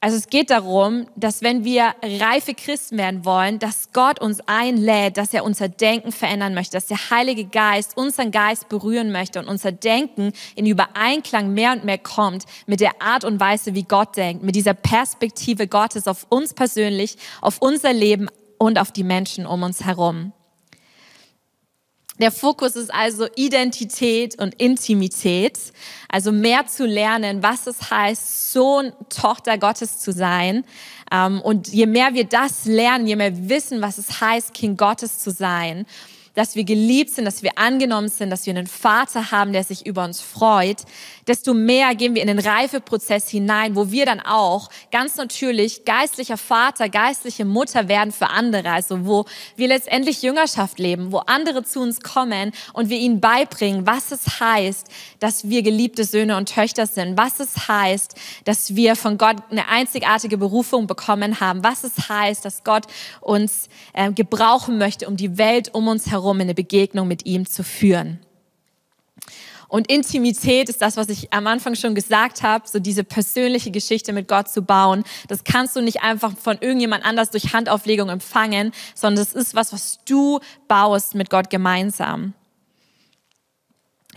Also 0.00 0.18
es 0.18 0.28
geht 0.28 0.50
darum, 0.50 1.06
dass 1.16 1.42
wenn 1.42 1.64
wir 1.64 1.94
reife 2.02 2.54
Christen 2.54 2.98
werden 2.98 3.24
wollen, 3.24 3.58
dass 3.58 3.92
Gott 3.92 4.20
uns 4.20 4.40
einlädt, 4.46 5.16
dass 5.16 5.32
er 5.32 5.42
unser 5.42 5.68
Denken 5.68 6.12
verändern 6.12 6.54
möchte, 6.54 6.76
dass 6.76 6.86
der 6.86 7.10
Heilige 7.10 7.46
Geist 7.46 7.96
unseren 7.96 8.30
Geist 8.30 8.68
berühren 8.68 9.10
möchte 9.10 9.38
und 9.38 9.48
unser 9.48 9.72
Denken 9.72 10.32
in 10.54 10.66
Übereinklang 10.66 11.54
mehr 11.54 11.72
und 11.72 11.84
mehr 11.84 11.98
kommt 11.98 12.44
mit 12.66 12.80
der 12.80 13.00
Art 13.00 13.24
und 13.24 13.40
Weise, 13.40 13.74
wie 13.74 13.84
Gott 13.84 14.16
denkt, 14.16 14.42
mit 14.42 14.54
dieser 14.54 14.74
Perspektive 14.74 15.66
Gottes 15.66 16.06
auf 16.06 16.26
uns 16.28 16.52
persönlich, 16.52 17.16
auf 17.40 17.56
unser 17.60 17.94
Leben 17.94 18.28
und 18.58 18.78
auf 18.78 18.92
die 18.92 19.04
Menschen 19.04 19.46
um 19.46 19.62
uns 19.62 19.84
herum. 19.84 20.32
Der 22.18 22.32
Fokus 22.32 22.76
ist 22.76 22.92
also 22.92 23.26
Identität 23.36 24.40
und 24.40 24.54
Intimität, 24.54 25.58
also 26.08 26.32
mehr 26.32 26.66
zu 26.66 26.86
lernen, 26.86 27.42
was 27.42 27.66
es 27.66 27.90
heißt, 27.90 28.52
Sohn, 28.52 28.92
Tochter 29.10 29.58
Gottes 29.58 29.98
zu 29.98 30.12
sein. 30.12 30.64
Ähm, 31.12 31.40
und 31.42 31.68
je 31.68 31.86
mehr 31.86 32.14
wir 32.14 32.24
das 32.24 32.64
lernen, 32.64 33.06
je 33.06 33.16
mehr 33.16 33.36
wir 33.36 33.48
wissen, 33.50 33.82
was 33.82 33.98
es 33.98 34.20
heißt, 34.20 34.54
Kind 34.54 34.78
Gottes 34.78 35.18
zu 35.18 35.30
sein, 35.30 35.84
dass 36.36 36.54
wir 36.54 36.64
geliebt 36.64 37.10
sind, 37.10 37.24
dass 37.24 37.42
wir 37.42 37.56
angenommen 37.56 38.08
sind, 38.08 38.28
dass 38.28 38.44
wir 38.44 38.54
einen 38.54 38.66
Vater 38.66 39.30
haben, 39.32 39.54
der 39.54 39.64
sich 39.64 39.86
über 39.86 40.04
uns 40.04 40.20
freut, 40.20 40.82
desto 41.26 41.54
mehr 41.54 41.94
gehen 41.94 42.14
wir 42.14 42.20
in 42.20 42.28
den 42.28 42.38
Reifeprozess 42.38 43.30
hinein, 43.30 43.74
wo 43.74 43.90
wir 43.90 44.04
dann 44.04 44.20
auch 44.20 44.68
ganz 44.92 45.16
natürlich 45.16 45.86
geistlicher 45.86 46.36
Vater, 46.36 46.90
geistliche 46.90 47.46
Mutter 47.46 47.88
werden 47.88 48.12
für 48.12 48.28
andere, 48.28 48.70
also 48.70 49.06
wo 49.06 49.24
wir 49.56 49.68
letztendlich 49.68 50.22
Jüngerschaft 50.22 50.78
leben, 50.78 51.10
wo 51.10 51.18
andere 51.18 51.64
zu 51.64 51.80
uns 51.80 52.02
kommen 52.02 52.52
und 52.74 52.90
wir 52.90 52.98
ihnen 52.98 53.20
beibringen, 53.20 53.86
was 53.86 54.12
es 54.12 54.38
heißt, 54.38 54.88
dass 55.18 55.48
wir 55.48 55.62
geliebte 55.62 56.04
Söhne 56.04 56.36
und 56.36 56.52
Töchter 56.52 56.86
sind, 56.86 57.16
was 57.16 57.40
es 57.40 57.66
heißt, 57.66 58.14
dass 58.44 58.76
wir 58.76 58.94
von 58.94 59.16
Gott 59.16 59.36
eine 59.50 59.68
einzigartige 59.68 60.36
Berufung 60.36 60.86
bekommen 60.86 61.40
haben, 61.40 61.64
was 61.64 61.82
es 61.82 62.10
heißt, 62.10 62.44
dass 62.44 62.62
Gott 62.62 62.84
uns 63.22 63.70
äh, 63.94 64.12
gebrauchen 64.12 64.76
möchte, 64.76 65.08
um 65.08 65.16
die 65.16 65.38
Welt 65.38 65.74
um 65.74 65.88
uns 65.88 66.10
herum 66.10 66.25
darum, 66.26 66.40
eine 66.40 66.54
Begegnung 66.54 67.08
mit 67.08 67.24
ihm 67.26 67.46
zu 67.46 67.62
führen. 67.62 68.18
Und 69.68 69.90
Intimität 69.90 70.68
ist 70.68 70.80
das, 70.80 70.96
was 70.96 71.08
ich 71.08 71.32
am 71.32 71.46
Anfang 71.48 71.74
schon 71.74 71.96
gesagt 71.96 72.42
habe, 72.42 72.68
so 72.68 72.78
diese 72.78 73.02
persönliche 73.02 73.72
Geschichte 73.72 74.12
mit 74.12 74.28
Gott 74.28 74.48
zu 74.48 74.62
bauen. 74.62 75.02
Das 75.26 75.42
kannst 75.42 75.74
du 75.74 75.80
nicht 75.80 76.02
einfach 76.02 76.36
von 76.36 76.58
irgendjemand 76.60 77.04
anders 77.04 77.30
durch 77.30 77.52
Handauflegung 77.52 78.08
empfangen, 78.08 78.72
sondern 78.94 79.24
das 79.24 79.34
ist 79.34 79.56
was, 79.56 79.72
was 79.72 79.98
du 80.04 80.38
baust 80.68 81.16
mit 81.16 81.30
Gott 81.30 81.50
gemeinsam. 81.50 82.32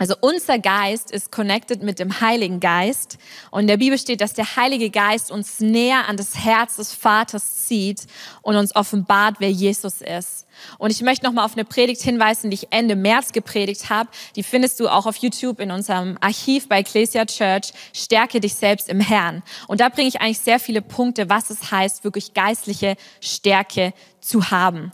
Also 0.00 0.14
unser 0.22 0.58
Geist 0.58 1.10
ist 1.10 1.30
connected 1.30 1.82
mit 1.82 1.98
dem 1.98 2.22
Heiligen 2.22 2.58
Geist. 2.58 3.18
Und 3.50 3.60
in 3.60 3.66
der 3.66 3.76
Bibel 3.76 3.98
steht, 3.98 4.22
dass 4.22 4.32
der 4.32 4.56
Heilige 4.56 4.88
Geist 4.88 5.30
uns 5.30 5.60
näher 5.60 6.08
an 6.08 6.16
das 6.16 6.42
Herz 6.42 6.76
des 6.76 6.94
Vaters 6.94 7.66
zieht 7.66 8.06
und 8.40 8.56
uns 8.56 8.74
offenbart, 8.74 9.36
wer 9.40 9.50
Jesus 9.50 10.00
ist. 10.00 10.46
Und 10.78 10.90
ich 10.90 11.02
möchte 11.02 11.26
nochmal 11.26 11.44
auf 11.44 11.52
eine 11.52 11.66
Predigt 11.66 12.00
hinweisen, 12.00 12.48
die 12.48 12.54
ich 12.54 12.68
Ende 12.70 12.96
März 12.96 13.32
gepredigt 13.32 13.90
habe. 13.90 14.08
Die 14.36 14.42
findest 14.42 14.80
du 14.80 14.88
auch 14.88 15.04
auf 15.04 15.16
YouTube 15.16 15.60
in 15.60 15.70
unserem 15.70 16.16
Archiv 16.22 16.66
bei 16.66 16.78
Ecclesia 16.78 17.26
Church. 17.26 17.74
Stärke 17.92 18.40
dich 18.40 18.54
selbst 18.54 18.88
im 18.88 19.00
Herrn. 19.00 19.42
Und 19.68 19.82
da 19.82 19.90
bringe 19.90 20.08
ich 20.08 20.22
eigentlich 20.22 20.38
sehr 20.38 20.60
viele 20.60 20.80
Punkte, 20.80 21.28
was 21.28 21.50
es 21.50 21.70
heißt, 21.70 22.04
wirklich 22.04 22.32
geistliche 22.32 22.96
Stärke 23.20 23.92
zu 24.18 24.50
haben. 24.50 24.92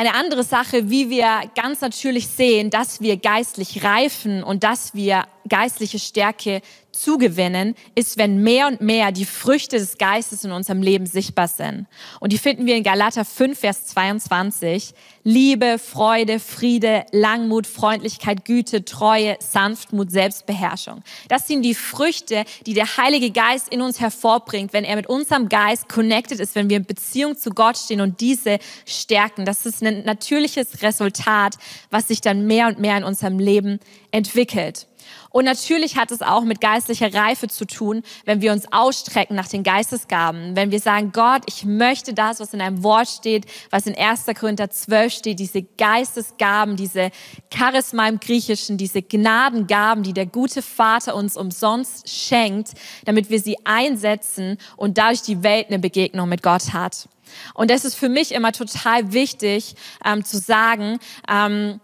Eine 0.00 0.14
andere 0.14 0.44
Sache, 0.44 0.88
wie 0.88 1.10
wir 1.10 1.42
ganz 1.54 1.82
natürlich 1.82 2.26
sehen, 2.26 2.70
dass 2.70 3.02
wir 3.02 3.18
geistlich 3.18 3.84
reifen 3.84 4.42
und 4.42 4.64
dass 4.64 4.94
wir 4.94 5.26
geistliche 5.46 5.98
Stärke 5.98 6.62
zugewinnen, 7.00 7.74
ist, 7.94 8.18
wenn 8.18 8.42
mehr 8.42 8.66
und 8.66 8.80
mehr 8.80 9.12
die 9.12 9.24
Früchte 9.24 9.78
des 9.78 9.98
Geistes 9.98 10.44
in 10.44 10.52
unserem 10.52 10.82
Leben 10.82 11.06
sichtbar 11.06 11.48
sind. 11.48 11.86
Und 12.20 12.32
die 12.32 12.38
finden 12.38 12.66
wir 12.66 12.76
in 12.76 12.82
Galater 12.82 13.24
5, 13.24 13.58
Vers 13.58 13.86
22. 13.86 14.92
Liebe, 15.22 15.78
Freude, 15.78 16.40
Friede, 16.40 17.04
Langmut, 17.12 17.66
Freundlichkeit, 17.66 18.44
Güte, 18.44 18.84
Treue, 18.84 19.36
Sanftmut, 19.38 20.10
Selbstbeherrschung. 20.10 21.02
Das 21.28 21.46
sind 21.46 21.62
die 21.62 21.74
Früchte, 21.74 22.44
die 22.66 22.74
der 22.74 22.96
Heilige 22.96 23.30
Geist 23.30 23.68
in 23.68 23.82
uns 23.82 24.00
hervorbringt, 24.00 24.72
wenn 24.72 24.84
er 24.84 24.96
mit 24.96 25.08
unserem 25.08 25.48
Geist 25.48 25.88
connected 25.88 26.40
ist, 26.40 26.54
wenn 26.54 26.70
wir 26.70 26.78
in 26.78 26.84
Beziehung 26.84 27.36
zu 27.36 27.50
Gott 27.50 27.76
stehen 27.76 28.00
und 28.00 28.20
diese 28.20 28.58
stärken. 28.86 29.44
Das 29.44 29.66
ist 29.66 29.82
ein 29.82 30.04
natürliches 30.04 30.82
Resultat, 30.82 31.56
was 31.90 32.08
sich 32.08 32.20
dann 32.20 32.46
mehr 32.46 32.66
und 32.68 32.78
mehr 32.78 32.96
in 32.96 33.04
unserem 33.04 33.38
Leben 33.38 33.78
entwickelt. 34.10 34.86
Und 35.30 35.44
natürlich 35.44 35.96
hat 35.96 36.10
es 36.10 36.22
auch 36.22 36.42
mit 36.42 36.60
geistlicher 36.60 37.12
Reife 37.14 37.48
zu 37.48 37.64
tun, 37.64 38.02
wenn 38.24 38.40
wir 38.40 38.52
uns 38.52 38.72
ausstrecken 38.72 39.36
nach 39.36 39.48
den 39.48 39.62
Geistesgaben. 39.62 40.56
Wenn 40.56 40.70
wir 40.70 40.80
sagen, 40.80 41.12
Gott, 41.12 41.42
ich 41.46 41.64
möchte 41.64 42.14
das, 42.14 42.40
was 42.40 42.52
in 42.52 42.60
einem 42.60 42.82
Wort 42.82 43.08
steht, 43.08 43.46
was 43.70 43.86
in 43.86 43.96
1. 43.96 44.26
Korinther 44.38 44.70
12 44.70 45.12
steht, 45.12 45.38
diese 45.38 45.62
Geistesgaben, 45.62 46.76
diese 46.76 47.10
Charisma 47.54 48.08
im 48.08 48.18
Griechischen, 48.18 48.76
diese 48.76 49.02
Gnadengaben, 49.02 50.02
die 50.02 50.12
der 50.12 50.26
gute 50.26 50.62
Vater 50.62 51.14
uns 51.14 51.36
umsonst 51.36 52.08
schenkt, 52.08 52.70
damit 53.04 53.30
wir 53.30 53.40
sie 53.40 53.56
einsetzen 53.64 54.58
und 54.76 54.98
dadurch 54.98 55.22
die 55.22 55.42
Welt 55.42 55.68
eine 55.68 55.78
Begegnung 55.78 56.28
mit 56.28 56.42
Gott 56.42 56.72
hat. 56.72 57.08
Und 57.54 57.70
das 57.70 57.84
ist 57.84 57.94
für 57.94 58.08
mich 58.08 58.32
immer 58.32 58.52
total 58.52 59.12
wichtig 59.12 59.74
ähm, 60.04 60.24
zu 60.24 60.38
sagen, 60.38 60.98
ähm, 61.28 61.80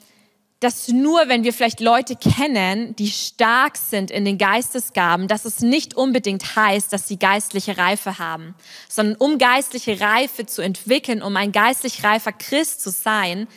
dass 0.61 0.89
nur 0.89 1.29
wenn 1.29 1.45
wir 1.45 1.53
vielleicht 1.53 1.81
Leute 1.81 2.17
kennen, 2.17 2.97
die 2.97 3.11
stark 3.11 3.77
sind 3.77 4.11
in 4.11 4.25
den 4.25 4.39
Geistesgaben, 4.39 5.29
dass 5.29 5.45
es 5.45 5.61
nicht 5.61 5.95
unbedingt 5.95 6.57
heißt, 6.57 6.93
dass 6.93 7.07
sie 7.07 7.19
geistliche 7.19 7.77
Reife 7.77 8.19
haben, 8.19 8.55
sondern 8.89 9.17
um 9.17 9.39
geistliche 9.39 10.01
Reife 10.01 10.47
zu 10.47 10.63
entwickeln, 10.63 11.23
um 11.23 11.37
ein 11.37 11.53
geistlich 11.53 12.05
reifer 12.05 12.33
Christ 12.33 12.81
zu 12.81 12.91
sein, 12.91 13.49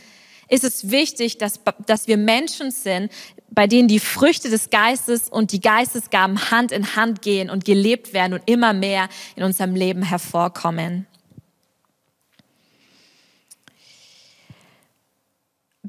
ist 0.50 0.63
es 0.63 0.89
wichtig, 0.89 1.38
dass, 1.38 1.62
dass 1.86 2.08
wir 2.08 2.18
Menschen 2.18 2.72
sind, 2.72 3.12
bei 3.50 3.68
denen 3.68 3.88
die 3.88 4.00
Früchte 4.00 4.50
des 4.50 4.70
Geistes 4.70 5.29
und 5.29 5.51
die 5.51 5.62
Geistesgaben 5.62 6.51
Hand 6.51 6.72
in 6.72 6.96
Hand 6.96 7.22
gehen 7.22 7.50
und 7.50 7.65
gelebt 7.65 8.13
werden 8.13 8.34
und 8.34 8.44
immer 8.46 8.74
mehr 8.74 9.10
in 9.36 9.44
unserem 9.44 9.75
Leben 9.75 10.03
hervorkommen. 10.03 11.08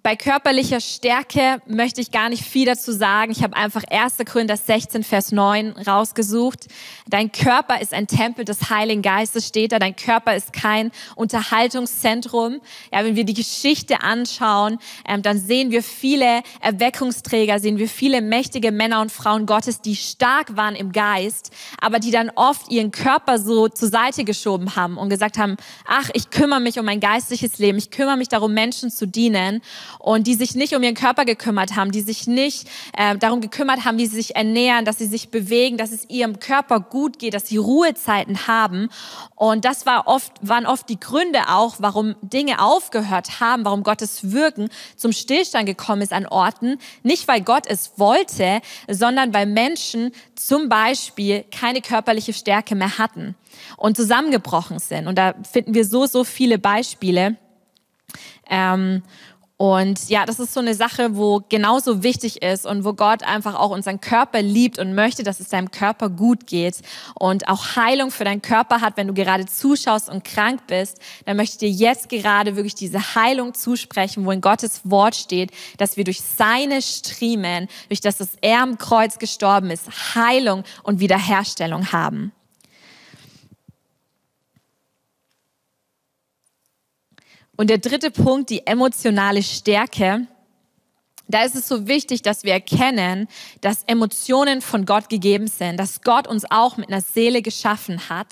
Bei 0.03 0.17
körperlicher 0.17 0.81
Stärke 0.81 1.61
möchte 1.67 2.01
ich 2.01 2.11
gar 2.11 2.31
nicht 2.31 2.43
viel 2.45 2.65
dazu 2.65 2.91
sagen. 2.91 3.33
Ich 3.33 3.43
habe 3.43 3.57
einfach 3.57 3.83
1. 3.91 4.19
Korinther 4.31 4.57
16, 4.57 5.03
Vers 5.03 5.31
9 5.31 5.73
rausgesucht. 5.73 6.69
Dein 7.07 7.33
Körper 7.33 7.81
ist 7.83 7.93
ein 7.93 8.07
Tempel 8.07 8.47
des 8.47 8.71
Heiligen 8.71 9.03
Geistes, 9.03 9.47
steht 9.47 9.73
da. 9.73 9.79
Dein 9.79 9.97
Körper 9.97 10.35
ist 10.35 10.55
kein 10.55 10.91
Unterhaltungszentrum. 11.17 12.61
Ja, 12.93 13.05
wenn 13.05 13.15
wir 13.15 13.25
die 13.25 13.35
Geschichte 13.35 14.03
anschauen, 14.03 14.79
ähm, 15.07 15.21
dann 15.21 15.39
sehen 15.39 15.71
wir 15.71 15.83
viele 15.83 16.43
Erweckungsträger, 16.61 17.59
sehen 17.59 17.77
wir 17.77 17.89
viele 17.89 18.23
mächtige 18.23 18.73
Männer 18.73 19.03
und 19.03 19.13
Frauen 19.13 19.45
Gottes, 19.45 19.83
die 19.83 19.97
stark 19.97 20.57
waren 20.57 20.77
im 20.77 20.93
Geist, 20.93 21.51
aber 21.79 21.99
die 21.99 22.11
dann 22.11 22.31
oft 22.37 22.71
ihren 22.71 22.91
Körper 22.91 23.39
so 23.39 23.69
zur 23.69 23.89
Seite 23.89 24.25
geschoben 24.25 24.77
haben 24.77 24.97
und 24.97 25.11
gesagt 25.11 25.37
haben, 25.37 25.57
ach, 25.85 26.09
ich 26.15 26.31
kümmere 26.31 26.61
mich 26.61 26.79
um 26.79 26.87
mein 26.87 27.01
geistliches 27.01 27.59
Leben, 27.59 27.77
ich 27.77 27.91
kümmere 27.91 28.17
mich 28.17 28.29
darum, 28.29 28.55
Menschen 28.55 28.91
zu 28.91 29.07
dienen 29.07 29.61
und 29.99 30.27
die 30.27 30.35
sich 30.35 30.55
nicht 30.55 30.75
um 30.75 30.83
ihren 30.83 30.95
Körper 30.95 31.25
gekümmert 31.25 31.77
haben, 31.77 31.93
die 31.93 32.01
sich 32.01 32.27
nicht 32.27 32.69
äh, 32.97 33.17
darum 33.17 33.41
gekümmert 33.41 33.85
haben, 33.85 33.99
wie 33.99 34.07
sie 34.07 34.17
sich 34.17 34.37
ernähren, 34.37 34.85
dass 34.85 34.99
sie 34.99 35.07
sich 35.07 35.31
bewegen, 35.31 35.77
dass 35.77 35.93
es 35.93 36.09
ihrem 36.09 36.39
Körper 36.39 36.81
gut 36.81 37.19
geht, 37.19 37.35
dass 37.35 37.49
sie 37.49 37.57
Ruhezeiten 37.57 38.47
haben. 38.47 38.89
Und 39.35 39.65
das 39.65 39.87
war 39.87 40.07
oft, 40.07 40.33
waren 40.43 40.67
oft 40.67 40.89
die 40.89 41.01
Gründe 41.01 41.49
auch, 41.49 41.77
warum 41.79 42.15
Dinge 42.23 42.63
aufgehört 42.63 43.41
haben, 43.41 43.65
warum 43.65 43.83
Gottes 43.83 44.33
Wirken 44.33 44.69
zum 44.97 45.13
Stillstand 45.13 45.67
gekommen 45.67 46.03
ist 46.03 46.13
an 46.13 46.27
Orten. 46.27 46.79
Nicht, 47.03 47.29
weil 47.29 47.41
Gott 47.41 47.67
es 47.67 47.93
wollte, 47.97 48.61
sondern 48.89 49.35
weil 49.35 49.47
Menschen 49.47 50.13
zum 50.35 50.69
Beispiel 50.69 51.45
keine 51.51 51.81
körperliche 51.81 52.33
Stärke 52.33 52.75
mehr 52.75 52.99
hatten 52.99 53.35
und 53.77 53.97
zusammengebrochen 53.97 54.79
sind. 54.79 55.07
Und 55.07 55.17
da 55.17 55.35
finden 55.51 55.75
wir 55.75 55.85
so, 55.85 56.07
so 56.07 56.25
viele 56.25 56.59
Beispiele. 56.59 57.37
Ähm, 58.49 59.03
Und 59.61 60.09
ja, 60.09 60.25
das 60.25 60.41
ist 60.41 60.55
so 60.55 60.61
eine 60.61 60.73
Sache, 60.73 61.17
wo 61.19 61.43
genauso 61.51 62.03
wichtig 62.03 62.41
ist 62.41 62.65
und 62.65 62.83
wo 62.83 62.95
Gott 62.95 63.23
einfach 63.23 63.55
auch 63.55 63.69
unseren 63.69 64.01
Körper 64.01 64.41
liebt 64.41 64.79
und 64.79 64.95
möchte, 64.95 65.23
dass 65.23 65.39
es 65.39 65.51
deinem 65.51 65.71
Körper 65.71 66.09
gut 66.09 66.47
geht 66.47 66.77
und 67.15 67.47
auch 67.47 67.77
Heilung 67.77 68.11
für 68.11 68.25
deinen 68.25 68.41
Körper 68.41 68.81
hat, 68.81 68.97
wenn 68.97 69.07
du 69.07 69.13
gerade 69.13 69.45
zuschaust 69.45 70.09
und 70.09 70.25
krank 70.25 70.63
bist, 70.67 70.99
dann 71.27 71.37
möchte 71.37 71.67
ich 71.67 71.77
dir 71.77 71.87
jetzt 71.89 72.09
gerade 72.09 72.57
wirklich 72.57 72.75
diese 72.75 73.15
Heilung 73.15 73.53
zusprechen, 73.53 74.25
wo 74.25 74.31
in 74.31 74.41
Gottes 74.41 74.81
Wort 74.85 75.15
steht, 75.15 75.51
dass 75.77 75.99
wir 75.99 76.05
durch 76.05 76.23
seine 76.23 76.81
Striemen, 76.81 77.69
durch 77.89 78.01
das, 78.01 78.17
dass 78.17 78.39
er 78.41 78.63
am 78.63 78.79
Kreuz 78.79 79.19
gestorben 79.19 79.71
ist, 79.71 80.15
Heilung 80.15 80.65
und 80.85 81.01
Wiederherstellung 81.01 81.93
haben. 81.93 82.33
Und 87.61 87.69
der 87.69 87.77
dritte 87.77 88.11
Punkt, 88.11 88.49
die 88.49 88.67
emotionale 88.67 89.43
Stärke. 89.43 90.27
Da 91.29 91.43
ist 91.43 91.55
es 91.55 91.69
so 91.69 91.87
wichtig, 91.87 92.23
dass 92.23 92.43
wir 92.43 92.55
erkennen, 92.55 93.29
dass 93.61 93.85
Emotionen 93.85 94.63
von 94.63 94.87
Gott 94.87 95.11
gegeben 95.11 95.47
sind, 95.47 95.77
dass 95.77 96.01
Gott 96.01 96.27
uns 96.27 96.51
auch 96.51 96.79
mit 96.79 96.89
einer 96.89 97.03
Seele 97.03 97.43
geschaffen 97.43 98.09
hat 98.09 98.29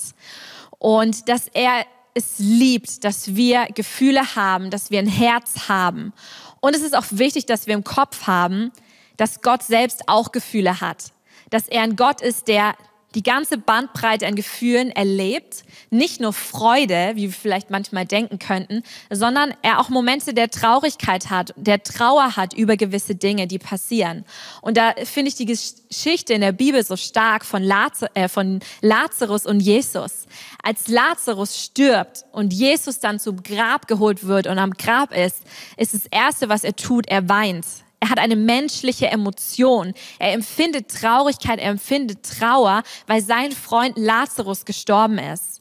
und 0.79 1.29
dass 1.29 1.47
er 1.49 1.85
es 2.15 2.39
liebt, 2.39 3.05
dass 3.05 3.35
wir 3.35 3.67
Gefühle 3.75 4.35
haben, 4.35 4.71
dass 4.71 4.91
wir 4.91 4.99
ein 4.99 5.07
Herz 5.07 5.69
haben. 5.69 6.15
Und 6.61 6.75
es 6.75 6.81
ist 6.81 6.97
auch 6.97 7.05
wichtig, 7.11 7.45
dass 7.45 7.67
wir 7.67 7.75
im 7.75 7.85
Kopf 7.85 8.27
haben, 8.27 8.73
dass 9.19 9.43
Gott 9.43 9.63
selbst 9.63 10.05
auch 10.09 10.33
Gefühle 10.33 10.81
hat, 10.81 11.13
dass 11.51 11.69
er 11.69 11.83
ein 11.83 11.97
Gott 11.97 12.23
ist, 12.23 12.49
der 12.49 12.77
die 13.15 13.23
ganze 13.23 13.57
Bandbreite 13.57 14.27
an 14.27 14.35
Gefühlen 14.35 14.91
erlebt. 14.91 15.65
Nicht 15.91 16.21
nur 16.21 16.33
Freude, 16.35 17.13
wie 17.15 17.23
wir 17.23 17.33
vielleicht 17.33 17.71
manchmal 17.71 18.05
denken 18.05 18.39
könnten, 18.39 18.83
sondern 19.11 19.55
er 19.63 19.81
auch 19.81 19.89
Momente 19.89 20.35
der 20.35 20.51
Traurigkeit 20.51 21.31
hat, 21.31 21.55
der 21.57 21.83
Trauer 21.83 22.37
hat 22.37 22.53
über 22.53 22.77
gewisse 22.77 23.15
Dinge, 23.15 23.47
die 23.47 23.59
passieren. 23.59 24.25
Und 24.61 24.77
da 24.77 24.93
finde 25.05 25.31
ich 25.31 25.37
die 25.37 25.47
Geschichte 25.47 26.35
in 26.35 26.43
der 26.43 26.53
Bibel 26.53 26.85
so 26.85 26.97
stark 26.97 27.47
von, 27.47 27.63
Lazar, 27.63 28.11
äh, 28.15 28.29
von 28.29 28.61
Lazarus 28.83 29.47
und 29.47 29.61
Jesus. 29.61 30.27
Als 30.63 30.89
Lazarus 30.89 31.65
stirbt 31.65 32.25
und 32.33 32.53
Jesus 32.53 33.01
dann 33.01 33.19
zum 33.19 33.43
Grab 33.43 33.89
geholt 33.89 34.27
wird 34.27 34.47
und 34.47 34.59
am 34.59 34.73
Grab 34.73 35.17
ist, 35.17 35.43
ist 35.79 35.95
das 35.95 36.07
Erste, 36.07 36.51
was 36.51 36.65
er 36.65 36.77
tut, 36.77 37.09
er 37.09 37.29
weint. 37.29 37.65
Er 38.01 38.11
hat 38.11 38.19
eine 38.19 38.37
menschliche 38.37 39.09
Emotion. 39.09 39.93
Er 40.19 40.33
empfindet 40.33 40.89
Traurigkeit, 40.89 41.59
er 41.59 41.71
empfindet 41.71 42.23
Trauer, 42.23 42.83
weil 43.07 43.23
sein 43.23 43.53
Freund 43.53 43.99
Lazarus 43.99 44.65
gestorben 44.65 45.19
ist. 45.19 45.59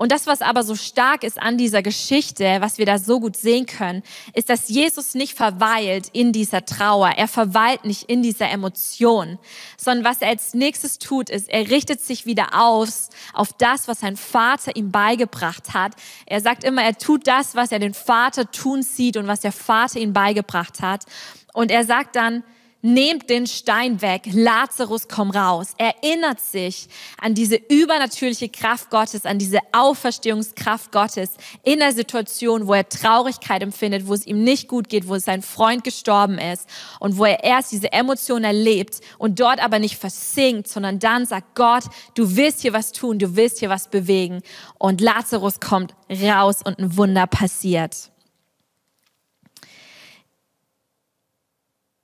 Und 0.00 0.12
das, 0.12 0.26
was 0.26 0.40
aber 0.40 0.62
so 0.62 0.76
stark 0.76 1.24
ist 1.24 1.38
an 1.38 1.58
dieser 1.58 1.82
Geschichte, 1.82 2.56
was 2.60 2.78
wir 2.78 2.86
da 2.86 2.98
so 2.98 3.20
gut 3.20 3.36
sehen 3.36 3.66
können, 3.66 4.02
ist, 4.32 4.48
dass 4.48 4.70
Jesus 4.70 5.12
nicht 5.14 5.36
verweilt 5.36 6.08
in 6.14 6.32
dieser 6.32 6.64
Trauer. 6.64 7.10
Er 7.18 7.28
verweilt 7.28 7.84
nicht 7.84 8.04
in 8.04 8.22
dieser 8.22 8.48
Emotion, 8.48 9.38
sondern 9.76 10.06
was 10.06 10.22
er 10.22 10.28
als 10.28 10.54
nächstes 10.54 10.98
tut, 10.98 11.28
ist, 11.28 11.50
er 11.50 11.68
richtet 11.68 12.00
sich 12.00 12.24
wieder 12.24 12.58
aus 12.58 13.10
auf 13.34 13.52
das, 13.52 13.88
was 13.88 14.00
sein 14.00 14.16
Vater 14.16 14.74
ihm 14.74 14.90
beigebracht 14.90 15.74
hat. 15.74 15.92
Er 16.24 16.40
sagt 16.40 16.64
immer, 16.64 16.82
er 16.82 16.96
tut 16.96 17.26
das, 17.26 17.54
was 17.54 17.70
er 17.70 17.78
den 17.78 17.92
Vater 17.92 18.50
tun 18.50 18.82
sieht 18.82 19.18
und 19.18 19.26
was 19.26 19.40
der 19.40 19.52
Vater 19.52 20.00
ihm 20.00 20.14
beigebracht 20.14 20.80
hat. 20.80 21.04
Und 21.52 21.70
er 21.70 21.84
sagt 21.84 22.16
dann, 22.16 22.42
nehmt 22.82 23.28
den 23.28 23.46
Stein 23.46 24.00
weg, 24.00 24.22
Lazarus, 24.32 25.08
komm 25.08 25.30
raus. 25.30 25.74
Er 25.76 25.94
erinnert 26.02 26.40
sich 26.40 26.88
an 27.20 27.34
diese 27.34 27.56
übernatürliche 27.56 28.48
Kraft 28.48 28.90
Gottes, 28.90 29.26
an 29.26 29.38
diese 29.38 29.58
Auferstehungskraft 29.72 30.90
Gottes 30.90 31.30
in 31.62 31.80
der 31.80 31.92
Situation, 31.92 32.66
wo 32.66 32.74
er 32.74 32.88
Traurigkeit 32.88 33.62
empfindet, 33.62 34.06
wo 34.06 34.14
es 34.14 34.26
ihm 34.26 34.42
nicht 34.42 34.68
gut 34.68 34.88
geht, 34.88 35.08
wo 35.08 35.18
sein 35.18 35.42
Freund 35.42 35.84
gestorben 35.84 36.38
ist 36.38 36.68
und 37.00 37.18
wo 37.18 37.24
er 37.24 37.44
erst 37.44 37.72
diese 37.72 37.92
Emotion 37.92 38.44
erlebt 38.44 39.00
und 39.18 39.40
dort 39.40 39.62
aber 39.62 39.78
nicht 39.78 39.96
versinkt, 39.96 40.68
sondern 40.68 40.98
dann 40.98 41.26
sagt 41.26 41.54
Gott, 41.54 41.84
du 42.14 42.36
willst 42.36 42.62
hier 42.62 42.72
was 42.72 42.92
tun, 42.92 43.18
du 43.18 43.36
willst 43.36 43.58
hier 43.58 43.68
was 43.68 43.88
bewegen 43.88 44.40
und 44.78 45.00
Lazarus 45.00 45.60
kommt 45.60 45.94
raus 46.10 46.60
und 46.64 46.78
ein 46.78 46.96
Wunder 46.96 47.26
passiert. 47.26 48.10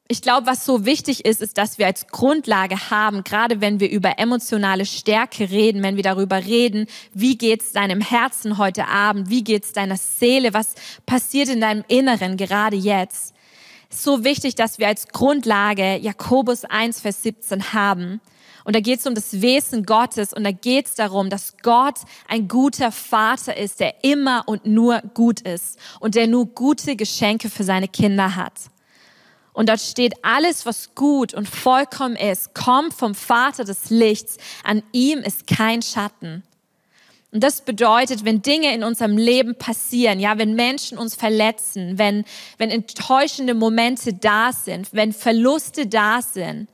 Ich 0.08 0.22
glaube, 0.22 0.46
was 0.46 0.64
so 0.64 0.84
wichtig 0.84 1.24
ist, 1.24 1.42
ist, 1.42 1.58
dass 1.58 1.78
wir 1.78 1.86
als 1.86 2.06
Grundlage 2.06 2.90
haben, 2.90 3.24
gerade 3.24 3.60
wenn 3.60 3.80
wir 3.80 3.90
über 3.90 4.18
emotionale 4.18 4.86
Stärke 4.86 5.50
reden, 5.50 5.82
wenn 5.82 5.96
wir 5.96 6.04
darüber 6.04 6.44
reden, 6.44 6.86
wie 7.12 7.36
geht's 7.36 7.72
deinem 7.72 8.00
Herzen 8.00 8.56
heute 8.56 8.86
Abend, 8.86 9.30
wie 9.30 9.42
geht's 9.42 9.72
deiner 9.72 9.96
Seele, 9.96 10.54
was 10.54 10.74
passiert 11.06 11.48
in 11.48 11.60
deinem 11.60 11.84
Inneren 11.88 12.36
gerade 12.36 12.76
jetzt. 12.76 13.34
So 13.90 14.22
wichtig, 14.22 14.54
dass 14.54 14.78
wir 14.78 14.86
als 14.86 15.08
Grundlage 15.08 15.96
Jakobus 15.96 16.64
1, 16.64 17.00
Vers 17.00 17.22
17 17.22 17.72
haben. 17.72 18.20
Und 18.64 18.76
da 18.76 18.80
geht 18.80 19.00
es 19.00 19.06
um 19.06 19.14
das 19.14 19.40
Wesen 19.40 19.84
Gottes 19.84 20.32
und 20.32 20.44
da 20.44 20.50
geht 20.50 20.86
es 20.86 20.94
darum, 20.94 21.30
dass 21.30 21.56
Gott 21.62 21.98
ein 22.28 22.48
guter 22.48 22.90
Vater 22.90 23.56
ist, 23.56 23.80
der 23.80 24.04
immer 24.04 24.44
und 24.46 24.66
nur 24.66 25.00
gut 25.14 25.40
ist 25.40 25.78
und 26.00 26.14
der 26.14 26.26
nur 26.26 26.46
gute 26.46 26.96
Geschenke 26.96 27.48
für 27.48 27.64
seine 27.64 27.88
Kinder 27.88 28.34
hat. 28.34 28.54
Und 29.56 29.70
dort 29.70 29.80
steht, 29.80 30.22
alles, 30.22 30.66
was 30.66 30.94
gut 30.94 31.32
und 31.32 31.48
vollkommen 31.48 32.14
ist, 32.14 32.54
kommt 32.54 32.92
vom 32.92 33.14
Vater 33.14 33.64
des 33.64 33.88
Lichts. 33.88 34.36
An 34.62 34.82
ihm 34.92 35.20
ist 35.20 35.46
kein 35.46 35.80
Schatten. 35.80 36.42
Und 37.32 37.42
das 37.42 37.62
bedeutet, 37.62 38.26
wenn 38.26 38.42
Dinge 38.42 38.74
in 38.74 38.84
unserem 38.84 39.16
Leben 39.16 39.56
passieren, 39.56 40.20
ja, 40.20 40.36
wenn 40.36 40.56
Menschen 40.56 40.98
uns 40.98 41.14
verletzen, 41.14 41.96
wenn, 41.96 42.26
wenn 42.58 42.68
enttäuschende 42.68 43.54
Momente 43.54 44.12
da 44.12 44.52
sind, 44.52 44.92
wenn 44.92 45.14
Verluste 45.14 45.86
da 45.86 46.20
sind, 46.20 46.68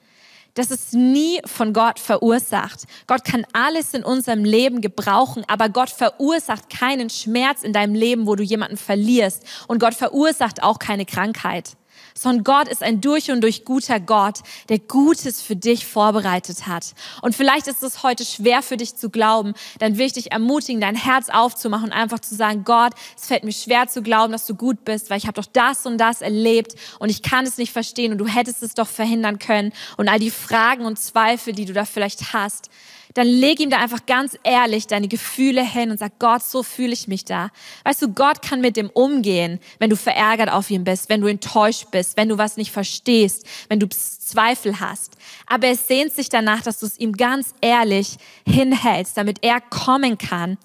das 0.55 0.73
ist 0.73 0.93
nie 0.93 1.41
von 1.45 1.73
Gott 1.73 2.01
verursacht. 2.01 2.87
Gott 3.07 3.25
kann 3.25 3.47
alles 3.53 3.95
in 3.95 4.03
unserem 4.03 4.45
Leben 4.45 4.81
gebrauchen, 4.81 5.45
aber 5.47 5.69
Gott 5.69 5.91
verursacht 5.91 6.69
keinen 6.69 7.11
Schmerz 7.11 7.63
in 7.63 7.73
deinem 7.73 7.95
Leben, 7.95 8.27
wo 8.27 8.35
du 8.35 8.43
jemanden 8.43 8.77
verlierst. 8.77 9.45
Und 9.69 9.79
Gott 9.79 9.95
verursacht 9.95 10.65
auch 10.65 10.81
keine 10.81 11.07
Krankheit 11.07 11.77
sondern 12.15 12.45
Gott 12.45 12.69
ist 12.69 12.83
ein 12.83 13.01
durch 13.01 13.31
und 13.31 13.41
durch 13.41 13.65
guter 13.65 14.01
Gott, 14.01 14.41
der 14.69 14.79
Gutes 14.79 15.41
für 15.43 15.57
dich 15.57 15.87
vorbereitet 15.87 16.67
hat. 16.67 16.95
Und 17.23 17.35
vielleicht 17.35 17.67
ist 17.67 17.83
es 17.83 18.03
heute 18.03 18.25
schwer 18.25 18.63
für 18.63 18.77
dich 18.77 18.97
zu 18.97 19.11
glauben, 19.11 19.55
dann 19.79 19.99
will 19.99 20.07
ich 20.07 20.13
dich 20.13 20.33
ermutigen, 20.33 20.81
dein 20.81 20.97
Herz 20.97 21.29
aufzumachen 21.29 21.87
und 21.87 21.93
einfach 21.93 22.21
zu 22.21 22.35
sagen, 22.35 22.65
Gott, 22.65 22.93
es 23.17 23.27
fällt 23.27 23.45
mir 23.45 23.53
schwer 23.53 23.89
zu 23.89 24.03
glauben, 24.03 24.33
dass 24.33 24.47
du 24.47 24.55
gut 24.55 24.85
bist, 24.85 25.11
weil 25.11 25.19
ich 25.19 25.27
habe 25.27 25.41
doch 25.41 25.51
das 25.53 25.87
und 25.87 25.99
das 25.99 26.21
erlebt 26.21 26.75
und 26.99 27.11
ich 27.11 27.23
kann 27.23 27.47
es 27.47 27.59
nicht 27.59 27.73
verstehen 27.73 28.13
und 28.13 28.19
du 28.19 28.27
hättest 28.27 28.63
es 28.63 28.75
doch 28.75 28.89
verhindern 28.89 29.39
können 29.39 29.73
und 29.97 30.09
all 30.09 30.19
die 30.19 30.31
Fragen 30.31 30.85
und 30.85 30.99
Zweifel, 30.99 31.53
die 31.53 31.65
du 31.65 31.73
da 31.73 31.85
vielleicht 31.85 32.33
hast 32.33 32.71
dann 33.15 33.27
leg 33.27 33.61
ihm 33.61 33.71
da 33.71 33.79
einfach 33.79 34.07
ganz 34.07 34.39
ehrlich 34.43 34.87
deine 34.87 35.09
Gefühle 35.09 35.65
hin 35.65 35.91
und 35.91 35.99
sag, 35.99 36.19
Gott, 36.19 36.43
so 36.43 36.63
fühle 36.63 36.93
ich 36.93 37.09
mich 37.09 37.25
da. 37.25 37.51
Weißt 37.85 38.01
du, 38.03 38.13
Gott 38.13 38.43
kann 38.43 38.61
mit 38.61 38.77
dem 38.77 38.91
umgehen, 38.91 39.61
wenn 39.79 39.91
du 39.91 39.97
verärgert 39.97 40.51
auf 40.51 40.71
ihn 40.71 40.85
bist, 40.85 41.09
wenn 41.09 41.21
du 41.21 41.27
enttäuscht 41.27 41.91
bist, 41.91 42.17
wenn 42.17 42.29
du 42.29 42.39
was 42.39 42.57
nicht 42.57 42.71
verstehst, 42.73 43.47
wenn 43.69 43.81
du 43.81 43.89
Zweifel 43.89 44.81
hast. 44.81 45.17
Aber 45.47 45.67
er 45.67 45.77
sehnt 45.77 46.13
sich 46.13 46.29
danach, 46.29 46.63
dass 46.63 46.79
du 46.79 46.87
es 46.87 46.99
ihm 46.99 47.13
ganz 47.13 47.55
ehrlich 47.61 48.17
hinhältst, 48.47 49.17
damit 49.17 49.39
er 49.43 49.61
kommen 49.61 50.17
kann 50.17 50.57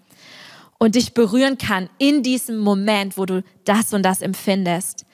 und 0.78 0.96
dich 0.96 1.14
berühren 1.14 1.58
kann 1.58 1.90
in 1.98 2.24
diesem 2.24 2.58
Moment, 2.58 3.18
wo 3.18 3.26
du 3.26 3.44
das 3.66 3.94
und 3.94 4.04
das 4.04 4.22
empfindest 4.22 5.06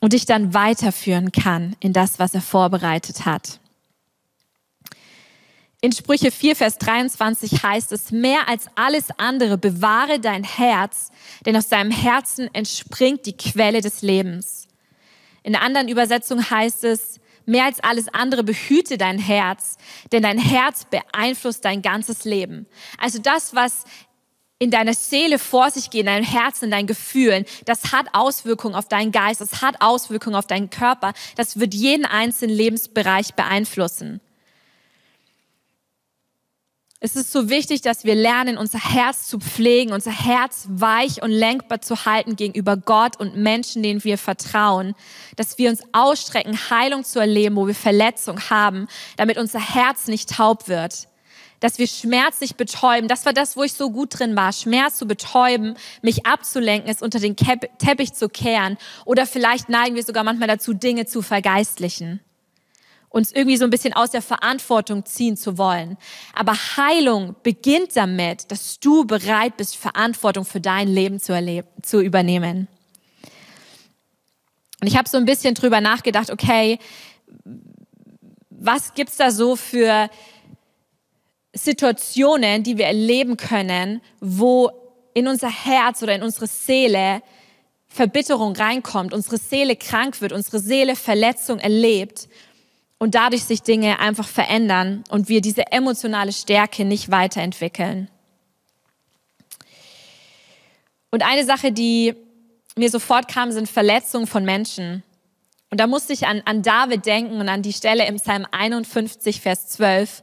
und 0.00 0.12
dich 0.12 0.26
dann 0.26 0.54
weiterführen 0.54 1.32
kann 1.32 1.76
in 1.80 1.92
das, 1.92 2.18
was 2.18 2.34
er 2.34 2.42
vorbereitet 2.42 3.24
hat. 3.26 3.60
In 5.86 5.92
Sprüche 5.92 6.32
4, 6.32 6.56
Vers 6.56 6.78
23 6.78 7.62
heißt 7.62 7.92
es, 7.92 8.10
mehr 8.10 8.48
als 8.48 8.66
alles 8.74 9.04
andere 9.18 9.56
bewahre 9.56 10.18
dein 10.18 10.42
Herz, 10.42 11.12
denn 11.44 11.56
aus 11.56 11.68
deinem 11.68 11.92
Herzen 11.92 12.52
entspringt 12.52 13.24
die 13.24 13.36
Quelle 13.36 13.82
des 13.82 14.02
Lebens. 14.02 14.66
In 15.44 15.52
der 15.52 15.62
anderen 15.62 15.86
Übersetzung 15.86 16.50
heißt 16.50 16.82
es, 16.82 17.20
mehr 17.44 17.66
als 17.66 17.78
alles 17.84 18.08
andere 18.08 18.42
behüte 18.42 18.98
dein 18.98 19.20
Herz, 19.20 19.76
denn 20.10 20.24
dein 20.24 20.38
Herz 20.38 20.86
beeinflusst 20.90 21.64
dein 21.64 21.82
ganzes 21.82 22.24
Leben. 22.24 22.66
Also 22.98 23.20
das, 23.20 23.54
was 23.54 23.84
in 24.58 24.72
deiner 24.72 24.94
Seele 24.94 25.38
vor 25.38 25.70
sich 25.70 25.90
geht, 25.90 26.00
in 26.00 26.06
deinem 26.06 26.24
Herzen, 26.24 26.64
in 26.64 26.70
deinen 26.72 26.88
Gefühlen, 26.88 27.44
das 27.64 27.92
hat 27.92 28.08
Auswirkungen 28.12 28.74
auf 28.74 28.88
deinen 28.88 29.12
Geist, 29.12 29.40
das 29.40 29.62
hat 29.62 29.80
Auswirkungen 29.80 30.34
auf 30.34 30.48
deinen 30.48 30.68
Körper, 30.68 31.12
das 31.36 31.60
wird 31.60 31.74
jeden 31.74 32.06
einzelnen 32.06 32.56
Lebensbereich 32.56 33.34
beeinflussen. 33.34 34.20
Es 36.98 37.14
ist 37.14 37.30
so 37.30 37.50
wichtig, 37.50 37.82
dass 37.82 38.04
wir 38.04 38.14
lernen, 38.14 38.56
unser 38.56 38.78
Herz 38.78 39.28
zu 39.28 39.38
pflegen, 39.38 39.92
unser 39.92 40.12
Herz 40.12 40.66
weich 40.70 41.22
und 41.22 41.30
lenkbar 41.30 41.82
zu 41.82 42.06
halten 42.06 42.36
gegenüber 42.36 42.78
Gott 42.78 43.20
und 43.20 43.36
Menschen, 43.36 43.82
denen 43.82 44.02
wir 44.02 44.16
vertrauen, 44.16 44.94
dass 45.36 45.58
wir 45.58 45.68
uns 45.68 45.82
ausstrecken, 45.92 46.58
Heilung 46.70 47.04
zu 47.04 47.18
erleben, 47.20 47.56
wo 47.56 47.66
wir 47.66 47.74
Verletzung 47.74 48.40
haben, 48.48 48.88
damit 49.18 49.36
unser 49.36 49.60
Herz 49.60 50.06
nicht 50.06 50.30
taub 50.30 50.68
wird. 50.68 51.08
dass 51.60 51.78
wir 51.78 51.86
Schmerz 51.86 52.42
nicht 52.42 52.58
betäuben. 52.58 53.08
Das 53.08 53.24
war 53.24 53.32
das, 53.32 53.56
wo 53.56 53.62
ich 53.62 53.72
so 53.72 53.90
gut 53.90 54.18
drin 54.18 54.36
war. 54.36 54.52
Schmerz 54.52 54.98
zu 54.98 55.06
betäuben, 55.06 55.74
mich 56.02 56.26
abzulenken, 56.26 56.90
es 56.90 57.00
unter 57.00 57.18
den 57.18 57.34
Teppich 57.34 58.12
zu 58.12 58.28
kehren. 58.28 58.76
Oder 59.06 59.26
vielleicht 59.26 59.70
neigen 59.70 59.96
wir 59.96 60.04
sogar 60.04 60.22
manchmal 60.22 60.48
dazu, 60.48 60.74
Dinge 60.74 61.06
zu 61.06 61.22
vergeistlichen. 61.22 62.20
Uns 63.08 63.32
irgendwie 63.32 63.56
so 63.56 63.64
ein 63.64 63.70
bisschen 63.70 63.92
aus 63.92 64.10
der 64.10 64.22
Verantwortung 64.22 65.04
ziehen 65.04 65.36
zu 65.36 65.58
wollen. 65.58 65.96
Aber 66.34 66.52
Heilung 66.52 67.34
beginnt 67.42 67.96
damit, 67.96 68.50
dass 68.50 68.78
du 68.80 69.04
bereit 69.04 69.56
bist, 69.56 69.76
Verantwortung 69.76 70.44
für 70.44 70.60
dein 70.60 70.88
Leben 70.88 71.20
zu, 71.20 71.64
zu 71.82 72.00
übernehmen. 72.00 72.68
Und 74.80 74.88
ich 74.88 74.96
habe 74.96 75.08
so 75.08 75.16
ein 75.16 75.24
bisschen 75.24 75.54
drüber 75.54 75.80
nachgedacht, 75.80 76.30
okay, 76.30 76.78
was 78.50 78.94
gibt's 78.94 79.16
da 79.16 79.30
so 79.30 79.56
für 79.56 80.10
Situationen, 81.54 82.62
die 82.62 82.76
wir 82.76 82.86
erleben 82.86 83.36
können, 83.36 84.02
wo 84.20 84.70
in 85.14 85.28
unser 85.28 85.48
Herz 85.48 86.02
oder 86.02 86.14
in 86.14 86.22
unsere 86.22 86.46
Seele 86.46 87.22
Verbitterung 87.88 88.54
reinkommt, 88.54 89.14
unsere 89.14 89.38
Seele 89.38 89.76
krank 89.76 90.20
wird, 90.20 90.32
unsere 90.32 90.58
Seele 90.58 90.96
Verletzung 90.96 91.58
erlebt 91.58 92.28
und 92.98 93.14
dadurch 93.14 93.44
sich 93.44 93.62
Dinge 93.62 93.98
einfach 93.98 94.26
verändern 94.26 95.04
und 95.10 95.28
wir 95.28 95.40
diese 95.40 95.70
emotionale 95.72 96.32
Stärke 96.32 96.84
nicht 96.84 97.10
weiterentwickeln. 97.10 98.08
Und 101.10 101.22
eine 101.22 101.44
Sache, 101.44 101.72
die 101.72 102.14
mir 102.76 102.90
sofort 102.90 103.28
kam, 103.28 103.52
sind 103.52 103.68
Verletzungen 103.68 104.26
von 104.26 104.44
Menschen. 104.44 105.02
Und 105.70 105.80
da 105.80 105.86
musste 105.86 106.12
ich 106.12 106.26
an, 106.26 106.42
an 106.44 106.62
David 106.62 107.06
denken 107.06 107.40
und 107.40 107.48
an 107.48 107.62
die 107.62 107.72
Stelle 107.72 108.06
im 108.06 108.16
Psalm 108.16 108.46
51, 108.50 109.40
Vers 109.40 109.68
12, 109.68 110.22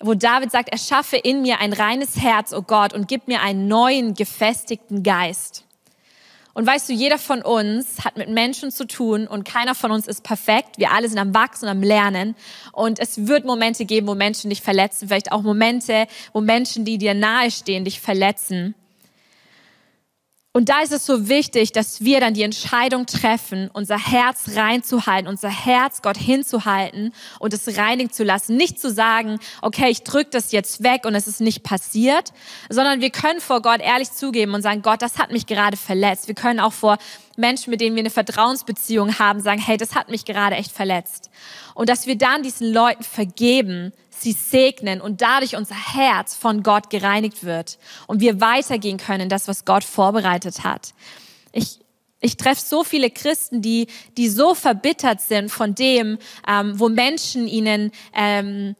wo 0.00 0.14
David 0.14 0.50
sagt, 0.50 0.68
erschaffe 0.68 1.16
in 1.16 1.42
mir 1.42 1.60
ein 1.60 1.72
reines 1.72 2.20
Herz, 2.20 2.52
o 2.52 2.58
oh 2.58 2.62
Gott, 2.62 2.92
und 2.92 3.08
gib 3.08 3.28
mir 3.28 3.40
einen 3.40 3.68
neuen, 3.68 4.14
gefestigten 4.14 5.02
Geist. 5.02 5.64
Und 6.54 6.66
weißt 6.66 6.88
du, 6.88 6.92
jeder 6.92 7.18
von 7.18 7.42
uns 7.42 8.04
hat 8.04 8.16
mit 8.16 8.28
Menschen 8.28 8.70
zu 8.70 8.86
tun 8.86 9.26
und 9.26 9.44
keiner 9.44 9.74
von 9.74 9.90
uns 9.90 10.06
ist 10.06 10.22
perfekt. 10.22 10.78
Wir 10.78 10.92
alle 10.92 11.08
sind 11.08 11.18
am 11.18 11.34
Wachsen, 11.34 11.68
am 11.68 11.82
Lernen. 11.82 12.36
Und 12.72 13.00
es 13.00 13.26
wird 13.26 13.44
Momente 13.44 13.84
geben, 13.84 14.06
wo 14.06 14.14
Menschen 14.14 14.50
dich 14.50 14.62
verletzen. 14.62 15.08
Vielleicht 15.08 15.32
auch 15.32 15.42
Momente, 15.42 16.06
wo 16.32 16.40
Menschen, 16.40 16.84
die 16.84 16.96
dir 16.96 17.14
nahestehen, 17.14 17.84
dich 17.84 18.00
verletzen. 18.00 18.76
Und 20.56 20.68
da 20.68 20.82
ist 20.82 20.92
es 20.92 21.04
so 21.04 21.28
wichtig, 21.28 21.72
dass 21.72 22.04
wir 22.04 22.20
dann 22.20 22.32
die 22.32 22.44
Entscheidung 22.44 23.06
treffen, 23.06 23.70
unser 23.72 23.98
Herz 23.98 24.50
reinzuhalten, 24.54 25.26
unser 25.26 25.48
Herz 25.48 26.00
Gott 26.00 26.16
hinzuhalten 26.16 27.12
und 27.40 27.52
es 27.52 27.76
reinigen 27.76 28.12
zu 28.12 28.22
lassen. 28.22 28.56
Nicht 28.56 28.80
zu 28.80 28.92
sagen, 28.92 29.40
okay, 29.62 29.90
ich 29.90 30.04
drücke 30.04 30.30
das 30.30 30.52
jetzt 30.52 30.84
weg 30.84 31.06
und 31.06 31.16
es 31.16 31.26
ist 31.26 31.40
nicht 31.40 31.64
passiert, 31.64 32.32
sondern 32.68 33.00
wir 33.00 33.10
können 33.10 33.40
vor 33.40 33.62
Gott 33.62 33.80
ehrlich 33.80 34.12
zugeben 34.12 34.54
und 34.54 34.62
sagen, 34.62 34.82
Gott, 34.82 35.02
das 35.02 35.18
hat 35.18 35.32
mich 35.32 35.46
gerade 35.46 35.76
verletzt. 35.76 36.28
Wir 36.28 36.36
können 36.36 36.60
auch 36.60 36.72
vor 36.72 36.98
Menschen, 37.36 37.72
mit 37.72 37.80
denen 37.80 37.96
wir 37.96 38.02
eine 38.02 38.10
Vertrauensbeziehung 38.10 39.18
haben, 39.18 39.40
sagen, 39.40 39.60
hey, 39.60 39.76
das 39.76 39.96
hat 39.96 40.08
mich 40.08 40.24
gerade 40.24 40.54
echt 40.54 40.70
verletzt. 40.70 41.30
Und 41.74 41.88
dass 41.88 42.06
wir 42.06 42.16
dann 42.16 42.44
diesen 42.44 42.72
Leuten 42.72 43.02
vergeben, 43.02 43.92
sie 44.22 44.32
segnen 44.32 45.00
und 45.00 45.20
dadurch 45.20 45.56
unser 45.56 45.74
Herz 45.74 46.34
von 46.34 46.62
Gott 46.62 46.90
gereinigt 46.90 47.44
wird 47.44 47.78
und 48.06 48.20
wir 48.20 48.40
weitergehen 48.40 48.98
können, 48.98 49.28
das, 49.28 49.48
was 49.48 49.64
Gott 49.64 49.84
vorbereitet 49.84 50.64
hat. 50.64 50.94
Ich, 51.52 51.80
ich 52.20 52.36
treffe 52.36 52.60
so 52.60 52.84
viele 52.84 53.10
Christen, 53.10 53.62
die, 53.62 53.86
die 54.16 54.28
so 54.28 54.54
verbittert 54.54 55.20
sind 55.20 55.50
von 55.50 55.74
dem, 55.74 56.18
ähm, 56.48 56.78
wo 56.78 56.88
Menschen 56.88 57.46
ihnen 57.46 57.92
ähm, 58.14 58.76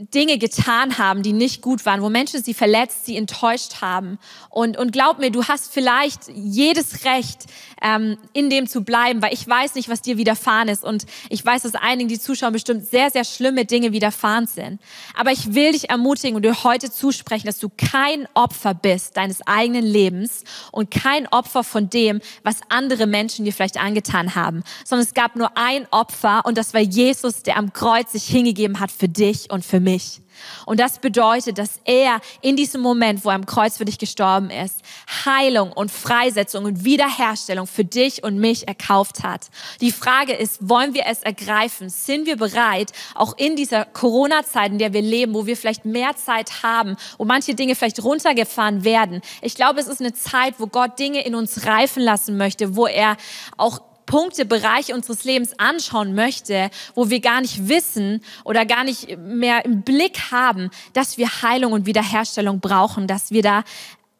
Dinge 0.00 0.38
getan 0.38 0.96
haben, 0.96 1.22
die 1.22 1.34
nicht 1.34 1.60
gut 1.60 1.84
waren, 1.84 2.00
wo 2.00 2.08
Menschen 2.08 2.42
sie 2.42 2.54
verletzt, 2.54 3.04
sie 3.04 3.18
enttäuscht 3.18 3.82
haben. 3.82 4.18
Und, 4.48 4.78
und 4.78 4.92
glaub 4.92 5.18
mir, 5.18 5.30
du 5.30 5.44
hast 5.44 5.72
vielleicht 5.72 6.28
jedes 6.34 7.04
Recht, 7.04 7.44
ähm, 7.82 8.16
in 8.32 8.48
dem 8.48 8.66
zu 8.66 8.82
bleiben, 8.82 9.20
weil 9.20 9.34
ich 9.34 9.46
weiß 9.46 9.74
nicht, 9.74 9.90
was 9.90 10.00
dir 10.00 10.16
widerfahren 10.16 10.68
ist. 10.68 10.84
Und 10.84 11.04
ich 11.28 11.44
weiß, 11.44 11.62
dass 11.62 11.74
einigen, 11.74 12.08
die 12.08 12.18
zuschauen, 12.18 12.54
bestimmt 12.54 12.86
sehr, 12.86 13.10
sehr 13.10 13.24
schlimme 13.24 13.66
Dinge 13.66 13.92
widerfahren 13.92 14.46
sind. 14.46 14.80
Aber 15.14 15.32
ich 15.32 15.54
will 15.54 15.72
dich 15.72 15.90
ermutigen 15.90 16.34
und 16.34 16.44
dir 16.44 16.64
heute 16.64 16.90
zusprechen, 16.90 17.46
dass 17.46 17.58
du 17.58 17.68
kein 17.68 18.26
Opfer 18.32 18.72
bist 18.72 19.18
deines 19.18 19.46
eigenen 19.46 19.84
Lebens 19.84 20.44
und 20.72 20.90
kein 20.90 21.26
Opfer 21.28 21.62
von 21.62 21.90
dem, 21.90 22.20
was 22.42 22.56
andere 22.70 23.06
Menschen 23.06 23.44
dir 23.44 23.52
vielleicht 23.52 23.78
angetan 23.78 24.34
haben, 24.34 24.62
sondern 24.84 25.06
es 25.06 25.12
gab 25.12 25.36
nur 25.36 25.58
ein 25.58 25.86
Opfer 25.90 26.42
und 26.46 26.56
das 26.56 26.72
war 26.72 26.80
Jesus, 26.80 27.42
der 27.42 27.58
am 27.58 27.74
Kreuz 27.74 28.12
sich 28.12 28.24
hingegeben 28.24 28.80
hat 28.80 28.90
für 28.90 29.08
dich 29.08 29.50
und 29.50 29.64
für 29.64 29.80
mich 29.80 29.89
mich. 29.90 30.20
Und 30.66 30.80
das 30.80 30.98
bedeutet, 30.98 31.58
dass 31.58 31.80
er 31.84 32.20
in 32.40 32.56
diesem 32.56 32.80
Moment, 32.80 33.24
wo 33.24 33.28
er 33.28 33.34
am 33.34 33.46
Kreuz 33.46 33.76
für 33.76 33.84
dich 33.84 33.98
gestorben 33.98 34.50
ist, 34.50 34.80
Heilung 35.24 35.72
und 35.72 35.90
Freisetzung 35.90 36.64
und 36.64 36.84
Wiederherstellung 36.84 37.66
für 37.66 37.84
dich 37.84 38.22
und 38.24 38.38
mich 38.38 38.68
erkauft 38.68 39.22
hat. 39.22 39.48
Die 39.80 39.92
Frage 39.92 40.32
ist, 40.32 40.68
wollen 40.68 40.94
wir 40.94 41.04
es 41.06 41.22
ergreifen? 41.22 41.88
Sind 41.90 42.26
wir 42.26 42.36
bereit, 42.36 42.92
auch 43.14 43.36
in 43.36 43.56
dieser 43.56 43.84
Corona-Zeit, 43.84 44.72
in 44.72 44.78
der 44.78 44.92
wir 44.92 45.02
leben, 45.02 45.34
wo 45.34 45.46
wir 45.46 45.56
vielleicht 45.56 45.84
mehr 45.84 46.16
Zeit 46.16 46.62
haben, 46.62 46.96
wo 47.18 47.24
manche 47.24 47.54
Dinge 47.54 47.74
vielleicht 47.74 48.02
runtergefahren 48.02 48.84
werden? 48.84 49.20
Ich 49.42 49.54
glaube, 49.54 49.80
es 49.80 49.88
ist 49.88 50.00
eine 50.00 50.14
Zeit, 50.14 50.54
wo 50.58 50.66
Gott 50.66 50.98
Dinge 50.98 51.24
in 51.24 51.34
uns 51.34 51.66
reifen 51.66 52.02
lassen 52.02 52.36
möchte, 52.36 52.76
wo 52.76 52.86
er 52.86 53.16
auch 53.56 53.80
Punkte, 54.10 54.44
Bereiche 54.44 54.92
unseres 54.92 55.22
Lebens 55.22 55.56
anschauen 55.56 56.16
möchte, 56.16 56.68
wo 56.96 57.10
wir 57.10 57.20
gar 57.20 57.40
nicht 57.40 57.68
wissen 57.68 58.24
oder 58.42 58.66
gar 58.66 58.82
nicht 58.82 59.16
mehr 59.18 59.64
im 59.64 59.82
Blick 59.82 60.32
haben, 60.32 60.70
dass 60.94 61.16
wir 61.16 61.42
Heilung 61.42 61.72
und 61.72 61.86
Wiederherstellung 61.86 62.58
brauchen, 62.58 63.06
dass 63.06 63.30
wir 63.30 63.42
da 63.42 63.62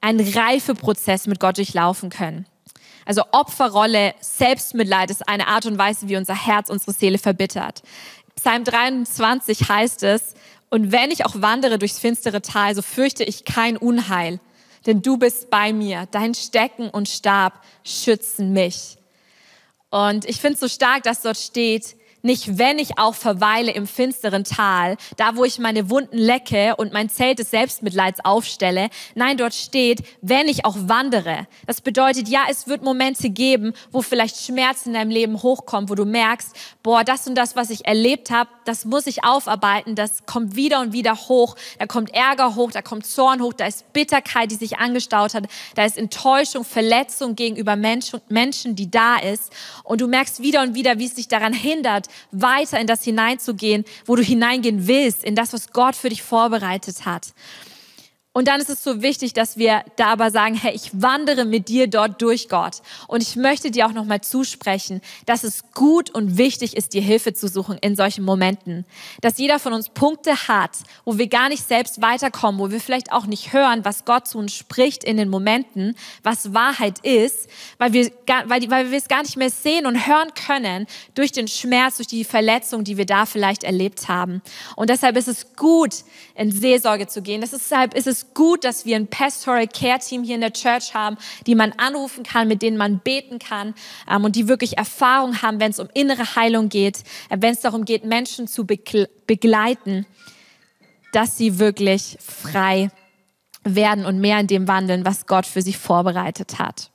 einen 0.00 0.20
Reifeprozess 0.32 1.26
mit 1.26 1.40
Gott 1.40 1.58
durchlaufen 1.58 2.08
können. 2.08 2.46
Also 3.04 3.24
Opferrolle, 3.32 4.14
Selbstmitleid 4.20 5.10
ist 5.10 5.28
eine 5.28 5.48
Art 5.48 5.66
und 5.66 5.76
Weise, 5.76 6.08
wie 6.08 6.16
unser 6.16 6.36
Herz, 6.36 6.70
unsere 6.70 6.92
Seele 6.92 7.18
verbittert. 7.18 7.82
Psalm 8.36 8.62
23 8.62 9.68
heißt 9.68 10.04
es, 10.04 10.34
und 10.68 10.92
wenn 10.92 11.10
ich 11.10 11.26
auch 11.26 11.34
wandere 11.42 11.80
durchs 11.80 11.98
finstere 11.98 12.42
Tal, 12.42 12.76
so 12.76 12.82
fürchte 12.82 13.24
ich 13.24 13.44
kein 13.44 13.76
Unheil, 13.76 14.38
denn 14.86 15.02
du 15.02 15.16
bist 15.16 15.50
bei 15.50 15.72
mir, 15.72 16.06
dein 16.12 16.34
Stecken 16.34 16.90
und 16.90 17.08
Stab 17.08 17.64
schützen 17.82 18.52
mich. 18.52 18.99
Und 19.90 20.24
ich 20.24 20.40
finde 20.40 20.54
es 20.54 20.60
so 20.60 20.68
stark, 20.68 21.02
dass 21.02 21.22
dort 21.22 21.36
steht, 21.36 21.96
nicht 22.22 22.58
wenn 22.58 22.78
ich 22.78 22.98
auch 22.98 23.14
verweile 23.14 23.72
im 23.72 23.86
finsteren 23.86 24.44
Tal, 24.44 24.96
da 25.16 25.36
wo 25.36 25.44
ich 25.44 25.58
meine 25.58 25.90
Wunden 25.90 26.18
lecke 26.18 26.76
und 26.76 26.92
mein 26.92 27.08
Zelt 27.08 27.38
des 27.38 27.50
Selbstmitleids 27.50 28.24
aufstelle. 28.24 28.90
Nein, 29.14 29.36
dort 29.36 29.54
steht, 29.54 30.02
wenn 30.20 30.48
ich 30.48 30.64
auch 30.64 30.76
wandere. 30.78 31.46
Das 31.66 31.80
bedeutet, 31.80 32.28
ja, 32.28 32.42
es 32.50 32.68
wird 32.68 32.82
Momente 32.82 33.30
geben, 33.30 33.72
wo 33.92 34.02
vielleicht 34.02 34.36
Schmerzen 34.36 34.90
in 34.90 34.94
deinem 34.94 35.10
Leben 35.10 35.42
hochkommen, 35.42 35.88
wo 35.88 35.94
du 35.94 36.04
merkst, 36.04 36.54
boah, 36.82 37.04
das 37.04 37.26
und 37.26 37.34
das, 37.34 37.56
was 37.56 37.70
ich 37.70 37.86
erlebt 37.86 38.30
habe, 38.30 38.50
das 38.64 38.84
muss 38.84 39.06
ich 39.06 39.24
aufarbeiten, 39.24 39.94
das 39.94 40.26
kommt 40.26 40.56
wieder 40.56 40.80
und 40.80 40.92
wieder 40.92 41.14
hoch. 41.16 41.56
Da 41.78 41.86
kommt 41.86 42.14
Ärger 42.14 42.54
hoch, 42.54 42.70
da 42.70 42.82
kommt 42.82 43.06
Zorn 43.06 43.40
hoch, 43.40 43.52
da 43.52 43.66
ist 43.66 43.92
Bitterkeit, 43.92 44.50
die 44.50 44.56
sich 44.56 44.78
angestaut 44.78 45.34
hat, 45.34 45.44
da 45.74 45.84
ist 45.84 45.96
Enttäuschung, 45.96 46.64
Verletzung 46.64 47.36
gegenüber 47.36 47.76
Menschen, 47.76 48.20
Menschen 48.28 48.76
die 48.76 48.90
da 48.90 49.16
ist. 49.16 49.52
Und 49.84 50.00
du 50.00 50.06
merkst 50.06 50.42
wieder 50.42 50.62
und 50.62 50.74
wieder, 50.74 50.98
wie 50.98 51.06
es 51.06 51.14
dich 51.14 51.28
daran 51.28 51.52
hindert, 51.52 52.06
weiter 52.30 52.80
in 52.80 52.86
das 52.86 53.04
hineinzugehen, 53.04 53.84
wo 54.06 54.16
du 54.16 54.22
hineingehen 54.22 54.86
willst, 54.86 55.24
in 55.24 55.34
das, 55.34 55.52
was 55.52 55.72
Gott 55.72 55.96
für 55.96 56.08
dich 56.08 56.22
vorbereitet 56.22 57.06
hat. 57.06 57.32
Und 58.32 58.46
dann 58.46 58.60
ist 58.60 58.70
es 58.70 58.84
so 58.84 59.02
wichtig, 59.02 59.32
dass 59.32 59.56
wir 59.56 59.82
da 59.96 60.06
aber 60.12 60.30
sagen, 60.30 60.54
hey, 60.54 60.72
ich 60.72 60.90
wandere 60.92 61.44
mit 61.44 61.68
dir 61.68 61.88
dort 61.88 62.22
durch 62.22 62.48
Gott. 62.48 62.76
Und 63.08 63.24
ich 63.24 63.34
möchte 63.34 63.72
dir 63.72 63.86
auch 63.86 63.92
nochmal 63.92 64.20
zusprechen, 64.20 65.00
dass 65.26 65.42
es 65.42 65.64
gut 65.74 66.10
und 66.10 66.38
wichtig 66.38 66.76
ist, 66.76 66.94
dir 66.94 67.02
Hilfe 67.02 67.32
zu 67.32 67.48
suchen 67.48 67.76
in 67.78 67.96
solchen 67.96 68.22
Momenten. 68.22 68.84
Dass 69.20 69.38
jeder 69.38 69.58
von 69.58 69.72
uns 69.72 69.88
Punkte 69.88 70.46
hat, 70.46 70.76
wo 71.04 71.18
wir 71.18 71.26
gar 71.26 71.48
nicht 71.48 71.66
selbst 71.66 72.02
weiterkommen, 72.02 72.60
wo 72.60 72.70
wir 72.70 72.80
vielleicht 72.80 73.10
auch 73.10 73.26
nicht 73.26 73.52
hören, 73.52 73.84
was 73.84 74.04
Gott 74.04 74.28
zu 74.28 74.38
uns 74.38 74.54
spricht 74.54 75.02
in 75.02 75.16
den 75.16 75.28
Momenten, 75.28 75.96
was 76.22 76.54
Wahrheit 76.54 77.00
ist, 77.00 77.48
weil 77.78 77.92
wir, 77.92 78.12
weil, 78.44 78.70
weil 78.70 78.92
wir 78.92 78.98
es 78.98 79.08
gar 79.08 79.22
nicht 79.22 79.38
mehr 79.38 79.50
sehen 79.50 79.86
und 79.86 80.06
hören 80.06 80.34
können 80.34 80.86
durch 81.16 81.32
den 81.32 81.48
Schmerz, 81.48 81.96
durch 81.96 82.06
die 82.06 82.22
Verletzung, 82.22 82.84
die 82.84 82.96
wir 82.96 83.06
da 83.06 83.26
vielleicht 83.26 83.64
erlebt 83.64 84.06
haben. 84.06 84.40
Und 84.76 84.88
deshalb 84.88 85.16
ist 85.16 85.26
es 85.26 85.56
gut, 85.56 86.04
in 86.36 86.52
Seelsorge 86.52 87.08
zu 87.08 87.22
gehen. 87.22 87.40
Deshalb 87.40 87.94
ist 87.94 88.06
es 88.06 88.19
ist 88.20 88.34
gut, 88.34 88.64
dass 88.64 88.84
wir 88.84 88.96
ein 88.96 89.06
Pastoral 89.06 89.66
Care 89.66 89.98
Team 89.98 90.22
hier 90.22 90.34
in 90.34 90.40
der 90.40 90.52
Church 90.52 90.94
haben, 90.94 91.16
die 91.46 91.54
man 91.54 91.72
anrufen 91.72 92.22
kann, 92.22 92.48
mit 92.48 92.62
denen 92.62 92.76
man 92.76 92.98
beten 92.98 93.38
kann 93.38 93.74
ähm, 94.08 94.24
und 94.24 94.36
die 94.36 94.48
wirklich 94.48 94.78
Erfahrung 94.78 95.42
haben, 95.42 95.60
wenn 95.60 95.70
es 95.70 95.78
um 95.78 95.88
innere 95.94 96.36
Heilung 96.36 96.68
geht, 96.68 97.02
äh, 97.28 97.36
wenn 97.40 97.54
es 97.54 97.60
darum 97.60 97.84
geht, 97.84 98.04
Menschen 98.04 98.46
zu 98.46 98.66
begleiten, 98.66 100.06
dass 101.12 101.36
sie 101.36 101.58
wirklich 101.58 102.18
frei 102.20 102.90
werden 103.64 104.06
und 104.06 104.20
mehr 104.20 104.40
in 104.40 104.46
dem 104.46 104.68
wandeln, 104.68 105.04
was 105.04 105.26
Gott 105.26 105.46
für 105.46 105.62
sie 105.62 105.72
vorbereitet 105.72 106.58
hat. 106.58 106.90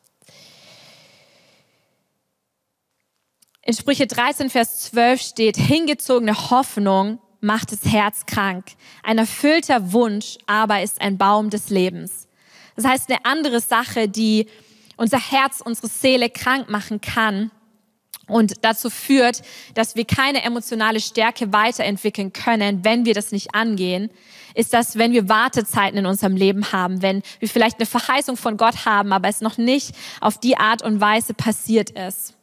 In 3.63 3.73
Sprüche 3.73 4.05
13, 4.05 4.51
Vers 4.51 4.81
12 4.91 5.21
steht, 5.21 5.57
hingezogene 5.57 6.51
Hoffnung 6.51 7.19
macht 7.41 7.71
das 7.71 7.85
Herz 7.85 8.25
krank. 8.25 8.65
Ein 9.03 9.17
erfüllter 9.17 9.91
Wunsch 9.93 10.37
aber 10.45 10.81
ist 10.81 11.01
ein 11.01 11.17
Baum 11.17 11.49
des 11.49 11.69
Lebens. 11.69 12.27
Das 12.75 12.85
heißt, 12.85 13.09
eine 13.09 13.23
andere 13.25 13.61
Sache, 13.61 14.07
die 14.07 14.47
unser 14.97 15.19
Herz, 15.19 15.61
unsere 15.63 15.87
Seele 15.87 16.29
krank 16.29 16.69
machen 16.69 17.01
kann 17.01 17.51
und 18.27 18.63
dazu 18.63 18.89
führt, 18.89 19.41
dass 19.73 19.95
wir 19.95 20.05
keine 20.05 20.43
emotionale 20.43 20.99
Stärke 20.99 21.53
weiterentwickeln 21.53 22.33
können, 22.33 22.83
wenn 22.83 23.05
wir 23.05 23.13
das 23.13 23.31
nicht 23.31 23.53
angehen, 23.53 24.09
ist 24.55 24.73
das, 24.73 24.97
wenn 24.97 25.11
wir 25.11 25.29
Wartezeiten 25.29 25.99
in 25.99 26.05
unserem 26.05 26.35
Leben 26.35 26.71
haben, 26.71 27.01
wenn 27.01 27.21
wir 27.39 27.49
vielleicht 27.49 27.77
eine 27.77 27.85
Verheißung 27.85 28.37
von 28.37 28.57
Gott 28.57 28.85
haben, 28.85 29.11
aber 29.11 29.27
es 29.27 29.41
noch 29.41 29.57
nicht 29.57 29.93
auf 30.21 30.39
die 30.39 30.57
Art 30.57 30.81
und 30.81 31.01
Weise 31.01 31.33
passiert 31.33 31.91
ist. 31.91 32.34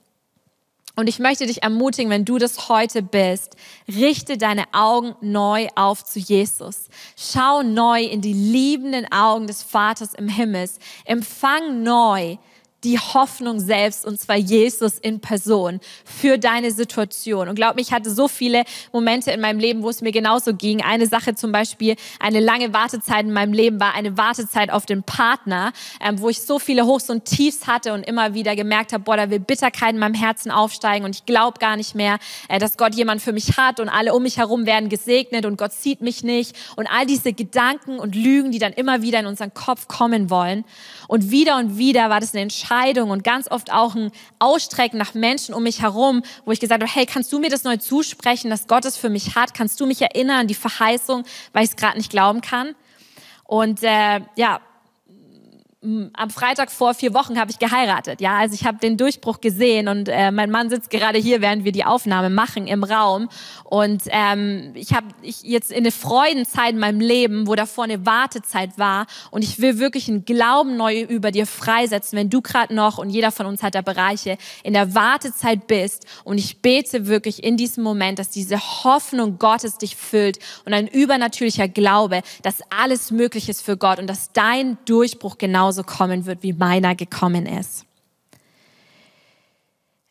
Und 0.95 1.09
ich 1.09 1.19
möchte 1.19 1.47
dich 1.47 1.63
ermutigen, 1.63 2.11
wenn 2.11 2.27
du 2.27 2.37
das 2.37 2.69
heute 2.69 3.03
bist, 3.03 3.57
richte 3.89 4.37
deine 4.37 4.65
Augen 4.73 5.15
neu 5.23 5.69
auf 5.75 6.05
zu 6.05 6.19
Jesus. 6.19 6.89
Schau 7.17 7.63
neu 7.63 8.03
in 8.03 8.21
die 8.21 8.35
liebenden 8.35 9.11
Augen 9.11 9.47
des 9.47 9.63
Vaters 9.63 10.13
im 10.13 10.29
Himmel. 10.29 10.69
Empfang 11.07 11.83
neu 11.83 12.37
die 12.85 12.99
Hoffnung 12.99 13.61
selbst, 13.61 14.05
und 14.05 14.21
zwar 14.21 14.37
Jesus 14.37 14.99
in 14.99 15.21
Person 15.21 15.81
für 16.05 16.39
deine 16.39 16.73
Situation. 16.73 17.49
Und 17.49 17.55
glaub 17.55 17.77
mir, 17.77 17.83
ich 17.83 17.93
hatte 17.93 18.11
so 18.11 18.27
viele 18.27 18.65
Momente 18.93 19.31
in 19.31 19.41
meinem 19.41 19.61
Leben, 19.61 19.83
wo 19.83 19.89
es 19.89 20.01
mir 20.01 20.11
genauso 20.11 20.55
ging. 20.55 20.83
Eine 20.83 21.07
Sache 21.07 21.35
zum 21.35 21.53
Beispiel, 21.53 21.95
eine 22.19 22.41
lange 22.41 22.73
Wartezeit 22.73 23.25
in 23.25 23.33
meinem 23.33 23.53
Leben 23.53 23.79
war 23.79 23.95
eine 23.95 24.17
Wartezeit 24.17 24.71
auf 24.71 24.85
den 24.85 25.05
Partner, 25.05 25.73
ähm, 26.01 26.21
wo 26.21 26.29
ich 26.29 26.43
so 26.43 26.59
viele 26.59 26.85
Hochs 26.87 27.09
und 27.09 27.25
Tiefs 27.25 27.67
hatte 27.67 27.93
und 27.93 28.03
immer 28.03 28.35
wieder 28.35 28.57
gemerkt 28.57 28.93
habe, 28.93 29.05
boah, 29.05 29.17
da 29.17 29.31
will 29.31 29.41
Bitterkeit 29.41 29.95
in 29.95 29.99
meinem 29.99 30.15
Herzen 30.15 30.51
aufsteigen 30.51 31.05
und 31.05 31.15
ich 31.15 31.25
glaube 31.25 31.59
gar 31.61 31.77
nicht 31.77 31.95
mehr, 31.95 32.19
äh, 32.49 32.59
dass 32.59 32.77
Gott 32.77 32.95
jemand 32.95 33.23
für 33.23 33.33
mich 33.33 33.57
hat 33.57 33.79
und 33.79 33.89
alle 33.89 34.13
um 34.13 34.25
mich 34.25 34.39
herum 34.39 34.67
werden 34.67 34.89
gesegnet 34.89 35.47
und 35.47 35.57
Gott 35.57 35.73
sieht 35.73 36.01
mich 36.01 36.25
nicht 36.25 36.57
und 36.75 36.89
all 36.89 37.07
diese 37.07 37.33
Gedanken 37.33 37.99
und 37.99 38.17
Lügen, 38.17 38.51
die 38.51 38.59
dann 38.59 38.73
immer 38.73 39.03
wieder 39.03 39.21
in 39.21 39.27
unseren 39.27 39.55
Kopf 39.55 39.87
kommen 39.87 40.31
wollen. 40.31 40.65
Und 41.07 41.31
wieder 41.31 41.59
und 41.59 41.79
wieder 41.79 42.11
war 42.11 42.21
das 42.21 42.33
eine 42.33 42.43
Entscheidung 42.43 42.72
und 43.11 43.23
ganz 43.23 43.51
oft 43.51 43.73
auch 43.73 43.95
ein 43.95 44.11
Ausstrecken 44.39 44.99
nach 44.99 45.15
Menschen 45.15 45.55
um 45.55 45.63
mich 45.63 45.83
herum, 45.83 46.23
wo 46.45 46.53
ich 46.53 46.61
gesagt 46.61 46.83
habe, 46.83 46.91
hey, 46.91 47.05
kannst 47.07 47.33
du 47.33 47.39
mir 47.39 47.51
das 47.51 47.65
neu 47.65 47.77
zusprechen, 47.77 48.51
dass 48.51 48.67
Gott 48.67 48.85
es 48.85 48.97
für 48.97 49.11
mich 49.11 49.37
hat? 49.37 49.53
Kannst 49.53 49.79
du 49.81 49.87
mich 49.87 50.01
erinnern 50.01 50.41
an 50.41 50.47
die 50.47 50.55
Verheißung, 50.55 51.25
weil 51.53 51.65
ich 51.65 51.71
es 51.71 51.77
gerade 51.77 51.99
nicht 51.99 52.11
glauben 52.11 52.41
kann? 52.41 52.75
Und 53.45 53.83
äh, 53.83 54.21
ja, 54.37 54.61
am 55.85 56.31
Freitag 56.31 56.71
vor 56.71 56.95
vier 56.95 57.13
Wochen 57.13 57.41
habe 57.41 57.51
ich 57.51 57.59
geheiratet. 57.59 58.21
Ja, 58.21 58.39
also 58.39 58.55
ich 58.55 58.65
habe 58.65 58.79
den 58.79 58.97
Durchbruch 58.97 59.41
gesehen 59.41 59.89
und 59.89 60.09
äh, 60.09 60.31
mein 60.31 60.49
Mann 60.49 60.71
sitzt 60.71 60.91
gerade 60.91 61.19
hier, 61.19 61.41
während 61.41 61.65
wir 61.65 61.73
die 61.73 61.85
Aufnahme 61.85 62.31
machen 62.31 62.69
im 62.69 62.85
Raum. 62.85 63.29
Und 63.65 64.03
ähm, 64.11 64.71
ich 64.75 64.93
habe 64.93 65.09
ich 65.23 65.43
jetzt 65.43 65.73
in 65.73 65.79
eine 65.79 65.91
Freudenzeit 65.91 66.75
in 66.75 66.79
meinem 66.79 67.01
Leben, 67.01 67.49
wo 67.49 67.57
davor 67.57 67.85
eine 67.85 68.07
Wartezeit 68.07 68.79
war. 68.79 69.07
Und 69.33 69.43
ich 69.43 69.61
will 69.61 69.81
wirklich 69.81 70.09
einen 70.09 70.25
Glauben 70.25 70.77
neu 70.77 71.01
über 71.01 71.33
dir 71.33 71.49
freisetzen, 71.49 72.17
wenn 72.17 72.31
du 72.31 72.43
gerade 72.43 72.73
noch 72.73 72.99
und 72.99 73.11
jeder 73.11 73.33
von 73.33 73.47
uns 73.47 73.65
hat 73.65 73.75
da 73.75 73.83
Bereiche 73.83 74.39
in 74.63 74.75
der 74.75 74.95
Wartezeit 74.95 75.67
bist. 75.67 76.07
Und 76.23 76.39
ich 76.39 76.63
bete 76.63 77.09
wirklich 77.09 77.43
in 77.43 77.57
diesem 77.57 77.83
Moment, 77.83 78.21
dass 78.21 78.31
diese 78.31 78.61
Hoffnung 78.85 79.41
Gottes 79.41 79.79
dich 79.79 79.97
füllt 79.97 80.39
und 80.65 80.75
ein 80.75 80.87
übernatürlicher 80.87 81.67
Glaube, 81.67 82.23
dass 82.43 82.61
alles 82.71 83.11
möglich 83.11 83.49
ist 83.49 83.63
für 83.63 83.77
Gott 83.77 83.99
und 83.99 84.07
dass 84.07 84.31
dein 84.33 84.79
Durchbruch 84.85 85.39
genau 85.39 85.72
genauso 85.73 85.83
kommen 85.83 86.27
wird, 86.27 86.43
wie 86.43 86.53
meiner 86.53 86.95
gekommen 86.95 87.47
ist. 87.47 87.87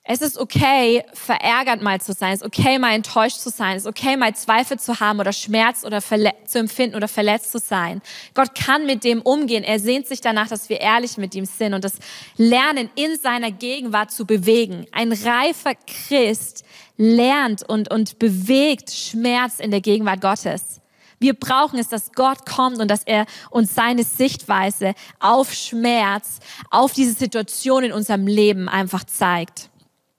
Es 0.03 0.21
ist 0.21 0.37
okay, 0.39 1.03
verärgert 1.13 1.81
mal 1.81 2.01
zu 2.01 2.11
sein. 2.13 2.33
Es 2.33 2.41
ist 2.41 2.47
okay, 2.47 2.79
mal 2.79 2.95
enttäuscht 2.95 3.37
zu 3.37 3.49
sein. 3.49 3.77
Es 3.77 3.83
ist 3.83 3.87
okay, 3.87 4.17
mal 4.17 4.35
Zweifel 4.35 4.79
zu 4.79 4.99
haben 4.99 5.19
oder 5.19 5.31
Schmerz 5.31 5.85
oder 5.85 6.01
zu 6.01 6.59
empfinden 6.59 6.95
oder 6.95 7.07
verletzt 7.07 7.51
zu 7.51 7.59
sein. 7.59 8.01
Gott 8.33 8.55
kann 8.55 8.87
mit 8.87 9.03
dem 9.03 9.21
umgehen. 9.21 9.63
Er 9.63 9.79
sehnt 9.79 10.07
sich 10.07 10.19
danach, 10.19 10.47
dass 10.47 10.69
wir 10.69 10.81
ehrlich 10.81 11.17
mit 11.17 11.35
ihm 11.35 11.45
sind 11.45 11.75
und 11.75 11.83
das 11.83 11.93
Lernen 12.35 12.89
in 12.95 13.15
seiner 13.17 13.51
Gegenwart 13.51 14.11
zu 14.11 14.25
bewegen. 14.25 14.87
Ein 14.91 15.13
reifer 15.13 15.75
Christ 15.85 16.65
lernt 16.97 17.69
und, 17.69 17.91
und 17.91 18.17
bewegt 18.17 18.91
Schmerz 18.91 19.59
in 19.59 19.69
der 19.69 19.81
Gegenwart 19.81 20.19
Gottes. 20.19 20.80
Wir 21.21 21.35
brauchen 21.35 21.77
es, 21.77 21.87
dass 21.87 22.13
Gott 22.13 22.47
kommt 22.47 22.79
und 22.79 22.89
dass 22.89 23.03
er 23.03 23.27
uns 23.51 23.75
seine 23.75 24.03
Sichtweise 24.03 24.95
auf 25.19 25.53
Schmerz, 25.53 26.39
auf 26.71 26.93
diese 26.93 27.13
Situation 27.13 27.83
in 27.83 27.93
unserem 27.93 28.25
Leben 28.25 28.67
einfach 28.67 29.03
zeigt. 29.03 29.69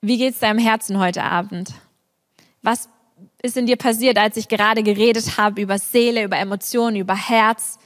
Wie 0.01 0.17
geht's 0.17 0.39
deinem 0.39 0.61
Herzen 0.61 1.01
heute 1.01 1.25
Abend? 1.25 1.73
Was 2.63 2.89
ist 3.43 3.57
in 3.57 3.67
dir 3.67 3.75
passiert, 3.77 4.17
als 4.17 4.37
ich 4.37 4.47
gerade 4.47 4.85
geredet 4.85 5.39
habe 5.39 5.61
über 5.61 5.81
Seele, 5.81 6.23
über 6.23 6.39
Emotionen, 6.39 6.95
über 6.95 7.17
Herz? 7.17 7.81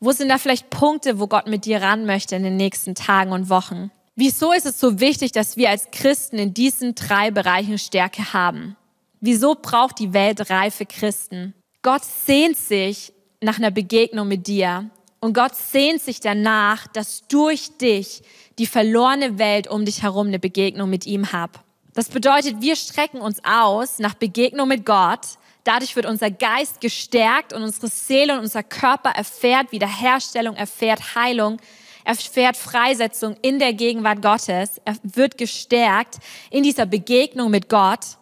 Wo 0.00 0.10
sind 0.10 0.28
da 0.28 0.36
vielleicht 0.36 0.68
Punkte, 0.68 1.20
wo 1.20 1.28
Gott 1.28 1.46
mit 1.46 1.66
dir 1.66 1.80
ran 1.80 2.04
möchte 2.04 2.34
in 2.34 2.42
den 2.42 2.56
nächsten 2.56 2.96
Tagen 2.96 3.30
und 3.30 3.48
Wochen? 3.48 3.92
Wieso 4.16 4.52
ist 4.52 4.66
es 4.66 4.80
so 4.80 4.98
wichtig, 4.98 5.30
dass 5.30 5.56
wir 5.56 5.70
als 5.70 5.92
Christen 5.92 6.38
in 6.38 6.52
diesen 6.52 6.96
drei 6.96 7.30
Bereichen 7.30 7.78
Stärke 7.78 8.32
haben? 8.32 8.76
Wieso 9.20 9.54
braucht 9.54 10.00
die 10.00 10.12
Welt 10.12 10.50
reife 10.50 10.84
Christen? 10.84 11.54
Gott 11.86 12.02
sehnt 12.04 12.56
sich 12.56 13.12
nach 13.40 13.58
einer 13.58 13.70
Begegnung 13.70 14.26
mit 14.26 14.48
dir. 14.48 14.90
Und 15.20 15.34
Gott 15.34 15.54
sehnt 15.54 16.02
sich 16.02 16.18
danach, 16.18 16.88
dass 16.88 17.28
durch 17.28 17.78
dich 17.78 18.24
die 18.58 18.66
verlorene 18.66 19.38
Welt 19.38 19.68
um 19.68 19.84
dich 19.84 20.02
herum 20.02 20.26
eine 20.26 20.40
Begegnung 20.40 20.90
mit 20.90 21.06
ihm 21.06 21.30
hat. 21.30 21.52
Das 21.94 22.08
bedeutet, 22.08 22.60
wir 22.60 22.74
strecken 22.74 23.20
uns 23.20 23.40
aus 23.44 24.00
nach 24.00 24.14
Begegnung 24.14 24.66
mit 24.66 24.84
Gott. 24.84 25.20
Dadurch 25.62 25.94
wird 25.94 26.06
unser 26.06 26.28
Geist 26.28 26.80
gestärkt 26.80 27.52
und 27.52 27.62
unsere 27.62 27.86
Seele 27.86 28.32
und 28.32 28.40
unser 28.40 28.64
Körper 28.64 29.10
erfährt 29.10 29.70
Wiederherstellung, 29.70 30.56
erfährt 30.56 31.14
Heilung, 31.14 31.58
erfährt 32.02 32.56
Freisetzung 32.56 33.36
in 33.42 33.60
der 33.60 33.74
Gegenwart 33.74 34.22
Gottes. 34.22 34.80
Er 34.84 34.96
wird 35.04 35.38
gestärkt 35.38 36.16
in 36.50 36.64
dieser 36.64 36.86
Begegnung 36.86 37.52
mit 37.52 37.68
Gott. 37.68 38.18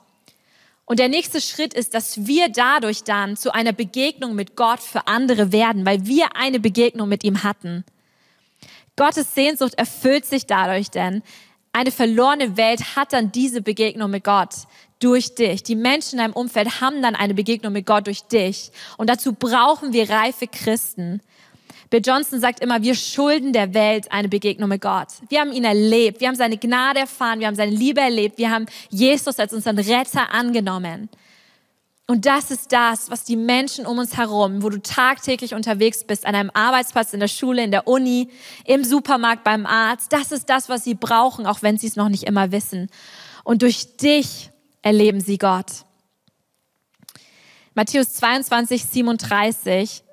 Und 0.86 0.98
der 0.98 1.08
nächste 1.08 1.40
Schritt 1.40 1.72
ist, 1.72 1.94
dass 1.94 2.26
wir 2.26 2.48
dadurch 2.48 3.04
dann 3.04 3.36
zu 3.36 3.54
einer 3.54 3.72
Begegnung 3.72 4.34
mit 4.34 4.54
Gott 4.54 4.80
für 4.80 5.06
andere 5.06 5.50
werden, 5.50 5.86
weil 5.86 6.06
wir 6.06 6.36
eine 6.36 6.60
Begegnung 6.60 7.08
mit 7.08 7.24
ihm 7.24 7.42
hatten. 7.42 7.84
Gottes 8.96 9.34
Sehnsucht 9.34 9.74
erfüllt 9.74 10.26
sich 10.26 10.46
dadurch 10.46 10.90
denn. 10.90 11.22
Eine 11.72 11.90
verlorene 11.90 12.56
Welt 12.56 12.96
hat 12.96 13.12
dann 13.12 13.32
diese 13.32 13.60
Begegnung 13.60 14.10
mit 14.10 14.24
Gott 14.24 14.54
durch 15.00 15.34
dich. 15.34 15.62
Die 15.62 15.74
Menschen 15.74 16.18
in 16.18 16.18
deinem 16.18 16.34
Umfeld 16.34 16.80
haben 16.80 17.02
dann 17.02 17.16
eine 17.16 17.34
Begegnung 17.34 17.72
mit 17.72 17.86
Gott 17.86 18.06
durch 18.06 18.22
dich. 18.22 18.70
Und 18.96 19.10
dazu 19.10 19.32
brauchen 19.32 19.92
wir 19.92 20.08
reife 20.08 20.46
Christen, 20.46 21.20
Bill 21.94 22.02
Johnson 22.04 22.40
sagt 22.40 22.58
immer, 22.58 22.82
wir 22.82 22.96
schulden 22.96 23.52
der 23.52 23.72
Welt 23.72 24.10
eine 24.10 24.28
Begegnung 24.28 24.68
mit 24.68 24.80
Gott. 24.82 25.06
Wir 25.28 25.38
haben 25.38 25.52
ihn 25.52 25.62
erlebt, 25.62 26.20
wir 26.20 26.26
haben 26.26 26.34
seine 26.34 26.58
Gnade 26.58 26.98
erfahren, 26.98 27.38
wir 27.38 27.46
haben 27.46 27.54
seine 27.54 27.70
Liebe 27.70 28.00
erlebt, 28.00 28.36
wir 28.36 28.50
haben 28.50 28.66
Jesus 28.90 29.38
als 29.38 29.52
unseren 29.52 29.78
Retter 29.78 30.34
angenommen. 30.34 31.08
Und 32.08 32.26
das 32.26 32.50
ist 32.50 32.72
das, 32.72 33.12
was 33.12 33.22
die 33.22 33.36
Menschen 33.36 33.86
um 33.86 33.98
uns 33.98 34.16
herum, 34.16 34.64
wo 34.64 34.70
du 34.70 34.82
tagtäglich 34.82 35.54
unterwegs 35.54 36.02
bist, 36.02 36.26
an 36.26 36.34
einem 36.34 36.50
Arbeitsplatz, 36.52 37.12
in 37.12 37.20
der 37.20 37.28
Schule, 37.28 37.62
in 37.62 37.70
der 37.70 37.86
Uni, 37.86 38.28
im 38.64 38.82
Supermarkt, 38.82 39.44
beim 39.44 39.64
Arzt, 39.64 40.12
das 40.12 40.32
ist 40.32 40.50
das, 40.50 40.68
was 40.68 40.82
sie 40.82 40.94
brauchen, 40.94 41.46
auch 41.46 41.62
wenn 41.62 41.78
sie 41.78 41.86
es 41.86 41.94
noch 41.94 42.08
nicht 42.08 42.24
immer 42.24 42.50
wissen. 42.50 42.90
Und 43.44 43.62
durch 43.62 43.98
dich 43.98 44.50
erleben 44.82 45.20
sie 45.20 45.38
Gott. 45.38 45.84
Matthäus 47.74 48.14
22, 48.14 48.84
37 48.84 50.04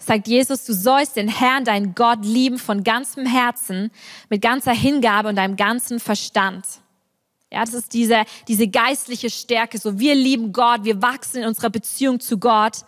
sagt 0.00 0.26
Jesus, 0.26 0.64
du 0.64 0.72
sollst 0.72 1.16
den 1.16 1.28
Herrn, 1.28 1.64
deinen 1.64 1.94
Gott 1.94 2.24
lieben 2.24 2.58
von 2.58 2.82
ganzem 2.82 3.26
Herzen, 3.26 3.90
mit 4.28 4.42
ganzer 4.42 4.72
Hingabe 4.72 5.28
und 5.28 5.36
deinem 5.36 5.56
ganzen 5.56 6.00
Verstand. 6.00 6.64
Ja, 7.52 7.64
das 7.64 7.74
ist 7.74 7.92
diese, 7.92 8.24
diese 8.48 8.68
geistliche 8.68 9.28
Stärke. 9.28 9.78
So, 9.78 9.98
wir 9.98 10.14
lieben 10.14 10.52
Gott, 10.52 10.84
wir 10.84 11.02
wachsen 11.02 11.42
in 11.42 11.48
unserer 11.48 11.70
Beziehung 11.70 12.20
zu 12.20 12.38
Gott. 12.38 12.84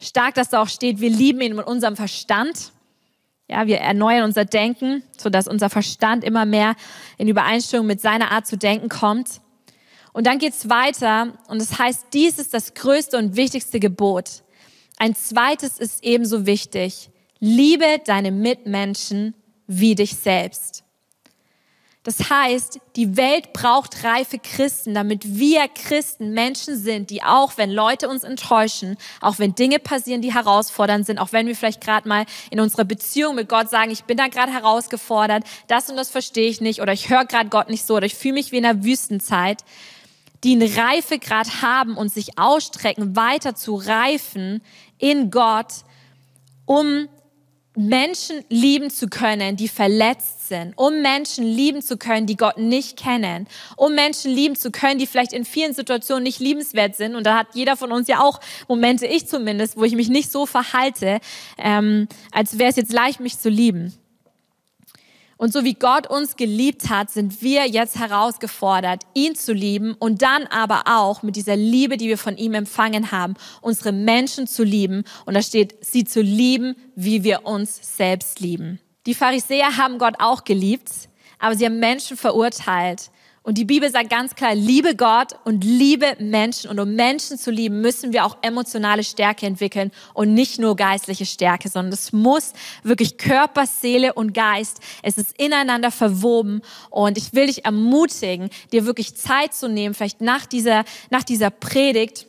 Stark, 0.00 0.34
dass 0.34 0.50
da 0.50 0.62
auch 0.62 0.68
steht, 0.68 1.00
wir 1.00 1.10
lieben 1.10 1.40
ihn 1.40 1.56
mit 1.56 1.66
unserem 1.66 1.96
Verstand. 1.96 2.72
Ja, 3.48 3.66
wir 3.66 3.78
erneuern 3.78 4.24
unser 4.24 4.44
Denken, 4.44 5.02
so 5.16 5.30
dass 5.30 5.46
unser 5.46 5.70
Verstand 5.70 6.24
immer 6.24 6.44
mehr 6.44 6.74
in 7.16 7.28
Übereinstimmung 7.28 7.86
mit 7.86 8.00
seiner 8.00 8.30
Art 8.30 8.46
zu 8.46 8.56
denken 8.56 8.88
kommt. 8.88 9.40
Und 10.12 10.26
dann 10.26 10.38
geht's 10.38 10.68
weiter 10.68 11.34
und 11.48 11.60
es 11.60 11.68
das 11.68 11.78
heißt, 11.78 12.06
dies 12.12 12.38
ist 12.38 12.54
das 12.54 12.74
größte 12.74 13.18
und 13.18 13.36
wichtigste 13.36 13.78
Gebot. 13.80 14.42
Ein 14.96 15.14
zweites 15.14 15.78
ist 15.78 16.04
ebenso 16.04 16.46
wichtig. 16.46 17.10
Liebe 17.38 18.00
deine 18.04 18.32
Mitmenschen 18.32 19.34
wie 19.66 19.94
dich 19.94 20.16
selbst. 20.16 20.84
Das 22.06 22.30
heißt, 22.30 22.78
die 22.94 23.16
Welt 23.16 23.52
braucht 23.52 24.04
reife 24.04 24.38
Christen, 24.38 24.94
damit 24.94 25.38
wir 25.38 25.66
Christen 25.66 26.30
Menschen 26.34 26.76
sind, 26.76 27.10
die 27.10 27.24
auch, 27.24 27.58
wenn 27.58 27.72
Leute 27.72 28.08
uns 28.08 28.22
enttäuschen, 28.22 28.96
auch 29.20 29.40
wenn 29.40 29.56
Dinge 29.56 29.80
passieren, 29.80 30.22
die 30.22 30.32
herausfordernd 30.32 31.04
sind, 31.04 31.18
auch 31.18 31.32
wenn 31.32 31.48
wir 31.48 31.56
vielleicht 31.56 31.80
gerade 31.80 32.08
mal 32.08 32.24
in 32.52 32.60
unserer 32.60 32.84
Beziehung 32.84 33.34
mit 33.34 33.48
Gott 33.48 33.70
sagen, 33.70 33.90
ich 33.90 34.04
bin 34.04 34.16
da 34.16 34.28
gerade 34.28 34.52
herausgefordert, 34.52 35.42
das 35.66 35.90
und 35.90 35.96
das 35.96 36.08
verstehe 36.08 36.48
ich 36.48 36.60
nicht 36.60 36.80
oder 36.80 36.92
ich 36.92 37.10
höre 37.10 37.24
gerade 37.24 37.48
Gott 37.48 37.70
nicht 37.70 37.84
so 37.84 37.96
oder 37.96 38.06
ich 38.06 38.14
fühle 38.14 38.34
mich 38.34 38.52
wie 38.52 38.58
in 38.58 38.66
einer 38.66 38.84
Wüstenzeit, 38.84 39.64
die 40.44 40.52
einen 40.52 40.72
Reifegrad 40.72 41.62
haben 41.62 41.96
und 41.96 42.12
sich 42.12 42.38
ausstrecken, 42.38 43.16
weiter 43.16 43.54
zu 43.54 43.74
reifen 43.74 44.62
in 44.98 45.30
Gott, 45.30 45.84
um 46.64 47.08
Menschen 47.76 48.42
lieben 48.48 48.88
zu 48.90 49.06
können, 49.06 49.56
die 49.56 49.68
verletzt 49.68 50.48
sind, 50.48 50.72
um 50.76 51.02
Menschen 51.02 51.44
lieben 51.44 51.82
zu 51.82 51.98
können, 51.98 52.26
die 52.26 52.36
Gott 52.36 52.56
nicht 52.56 52.96
kennen, 52.96 53.46
um 53.76 53.94
Menschen 53.94 54.30
lieben 54.30 54.56
zu 54.56 54.70
können, 54.70 54.98
die 54.98 55.06
vielleicht 55.06 55.34
in 55.34 55.44
vielen 55.44 55.74
Situationen 55.74 56.22
nicht 56.22 56.40
liebenswert 56.40 56.96
sind. 56.96 57.14
Und 57.14 57.24
da 57.24 57.36
hat 57.36 57.48
jeder 57.52 57.76
von 57.76 57.92
uns 57.92 58.08
ja 58.08 58.20
auch 58.20 58.40
Momente, 58.66 59.06
ich 59.06 59.28
zumindest, 59.28 59.76
wo 59.76 59.84
ich 59.84 59.94
mich 59.94 60.08
nicht 60.08 60.32
so 60.32 60.46
verhalte, 60.46 61.20
ähm, 61.58 62.08
als 62.32 62.58
wäre 62.58 62.70
es 62.70 62.76
jetzt 62.76 62.94
leicht, 62.94 63.20
mich 63.20 63.38
zu 63.38 63.50
lieben. 63.50 63.92
Und 65.38 65.52
so 65.52 65.64
wie 65.64 65.74
Gott 65.74 66.06
uns 66.06 66.36
geliebt 66.36 66.88
hat, 66.88 67.10
sind 67.10 67.42
wir 67.42 67.66
jetzt 67.66 67.98
herausgefordert, 67.98 69.02
ihn 69.12 69.34
zu 69.34 69.52
lieben 69.52 69.94
und 69.98 70.22
dann 70.22 70.46
aber 70.46 70.84
auch 70.86 71.22
mit 71.22 71.36
dieser 71.36 71.56
Liebe, 71.56 71.98
die 71.98 72.08
wir 72.08 72.16
von 72.16 72.38
ihm 72.38 72.54
empfangen 72.54 73.12
haben, 73.12 73.34
unsere 73.60 73.92
Menschen 73.92 74.46
zu 74.46 74.64
lieben. 74.64 75.04
Und 75.26 75.34
da 75.34 75.42
steht, 75.42 75.84
sie 75.84 76.04
zu 76.04 76.22
lieben, 76.22 76.74
wie 76.94 77.22
wir 77.22 77.44
uns 77.44 77.96
selbst 77.96 78.40
lieben. 78.40 78.80
Die 79.04 79.14
Pharisäer 79.14 79.76
haben 79.76 79.98
Gott 79.98 80.14
auch 80.20 80.44
geliebt, 80.44 80.90
aber 81.38 81.54
sie 81.54 81.66
haben 81.66 81.80
Menschen 81.80 82.16
verurteilt. 82.16 83.10
Und 83.46 83.58
die 83.58 83.64
Bibel 83.64 83.88
sagt 83.88 84.10
ganz 84.10 84.34
klar, 84.34 84.56
liebe 84.56 84.96
Gott 84.96 85.34
und 85.44 85.62
liebe 85.62 86.16
Menschen. 86.18 86.68
Und 86.68 86.80
um 86.80 86.96
Menschen 86.96 87.38
zu 87.38 87.52
lieben, 87.52 87.80
müssen 87.80 88.12
wir 88.12 88.24
auch 88.24 88.36
emotionale 88.42 89.04
Stärke 89.04 89.46
entwickeln 89.46 89.92
und 90.14 90.34
nicht 90.34 90.58
nur 90.58 90.74
geistliche 90.74 91.26
Stärke, 91.26 91.68
sondern 91.68 91.92
es 91.92 92.12
muss 92.12 92.54
wirklich 92.82 93.18
Körper, 93.18 93.66
Seele 93.66 94.14
und 94.14 94.34
Geist. 94.34 94.80
Es 95.04 95.16
ist 95.16 95.40
ineinander 95.40 95.92
verwoben. 95.92 96.60
Und 96.90 97.16
ich 97.18 97.34
will 97.34 97.46
dich 97.46 97.64
ermutigen, 97.64 98.50
dir 98.72 98.84
wirklich 98.84 99.14
Zeit 99.14 99.54
zu 99.54 99.68
nehmen, 99.68 99.94
vielleicht 99.94 100.20
nach 100.20 100.44
dieser, 100.44 100.84
nach 101.10 101.22
dieser 101.22 101.50
Predigt, 101.50 102.26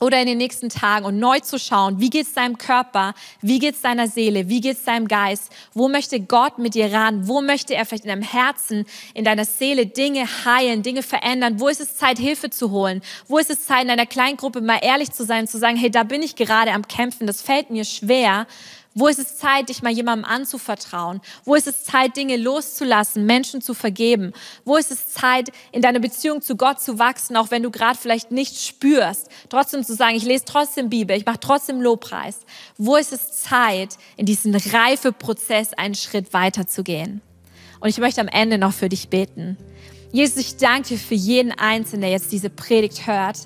oder 0.00 0.20
in 0.20 0.26
den 0.26 0.38
nächsten 0.38 0.68
Tagen 0.68 1.04
und 1.04 1.18
neu 1.18 1.40
zu 1.40 1.58
schauen, 1.58 2.00
wie 2.00 2.10
geht's 2.10 2.34
deinem 2.34 2.58
Körper, 2.58 3.14
wie 3.40 3.58
geht's 3.58 3.80
deiner 3.80 4.08
Seele, 4.08 4.48
wie 4.48 4.60
geht's 4.60 4.84
deinem 4.84 5.08
Geist, 5.08 5.52
wo 5.74 5.88
möchte 5.88 6.20
Gott 6.20 6.58
mit 6.58 6.74
dir 6.74 6.92
ran, 6.92 7.26
wo 7.28 7.40
möchte 7.40 7.74
er 7.74 7.84
vielleicht 7.84 8.04
in 8.04 8.10
deinem 8.10 8.22
Herzen, 8.22 8.86
in 9.14 9.24
deiner 9.24 9.44
Seele 9.44 9.86
Dinge 9.86 10.26
heilen, 10.44 10.82
Dinge 10.82 11.02
verändern, 11.02 11.60
wo 11.60 11.68
ist 11.68 11.80
es 11.80 11.96
Zeit, 11.96 12.18
Hilfe 12.18 12.50
zu 12.50 12.70
holen, 12.70 13.02
wo 13.26 13.38
ist 13.38 13.50
es 13.50 13.66
Zeit, 13.66 13.82
in 13.82 13.88
deiner 13.88 14.06
Kleingruppe 14.06 14.60
mal 14.60 14.80
ehrlich 14.82 15.12
zu 15.12 15.24
sein, 15.24 15.48
zu 15.48 15.58
sagen, 15.58 15.76
hey, 15.76 15.90
da 15.90 16.02
bin 16.02 16.22
ich 16.22 16.36
gerade 16.36 16.72
am 16.72 16.86
Kämpfen, 16.86 17.26
das 17.26 17.42
fällt 17.42 17.70
mir 17.70 17.84
schwer 17.84 18.46
wo 18.94 19.06
ist 19.06 19.18
es 19.18 19.36
Zeit, 19.36 19.68
dich 19.68 19.82
mal 19.82 19.92
jemandem 19.92 20.24
anzuvertrauen? 20.24 21.20
Wo 21.44 21.54
ist 21.54 21.68
es 21.68 21.84
Zeit, 21.84 22.16
Dinge 22.16 22.36
loszulassen, 22.36 23.26
Menschen 23.26 23.60
zu 23.60 23.74
vergeben? 23.74 24.32
Wo 24.64 24.76
ist 24.76 24.90
es 24.90 25.10
Zeit, 25.10 25.50
in 25.72 25.82
deiner 25.82 26.00
Beziehung 26.00 26.42
zu 26.42 26.56
Gott 26.56 26.80
zu 26.80 26.98
wachsen, 26.98 27.36
auch 27.36 27.50
wenn 27.50 27.62
du 27.62 27.70
gerade 27.70 27.98
vielleicht 27.98 28.30
nicht 28.30 28.60
spürst? 28.60 29.28
Trotzdem 29.50 29.84
zu 29.84 29.94
sagen, 29.94 30.16
ich 30.16 30.24
lese 30.24 30.44
trotzdem 30.44 30.88
Bibel, 30.88 31.16
ich 31.16 31.26
mache 31.26 31.40
trotzdem 31.40 31.80
Lobpreis. 31.80 32.40
Wo 32.76 32.96
ist 32.96 33.12
es 33.12 33.40
Zeit, 33.42 33.96
in 34.16 34.26
diesen 34.26 34.54
Reifeprozess 34.54 35.74
einen 35.74 35.94
Schritt 35.94 36.32
weiter 36.32 36.66
zu 36.66 36.82
gehen? 36.82 37.20
Und 37.80 37.90
ich 37.90 37.98
möchte 37.98 38.20
am 38.20 38.28
Ende 38.28 38.58
noch 38.58 38.72
für 38.72 38.88
dich 38.88 39.08
beten. 39.08 39.56
Jesus, 40.10 40.38
ich 40.38 40.56
danke 40.56 40.88
dir 40.88 40.98
für 40.98 41.14
jeden 41.14 41.52
Einzelnen, 41.52 42.02
der 42.02 42.10
jetzt 42.10 42.32
diese 42.32 42.48
Predigt 42.48 43.06
hört. 43.06 43.40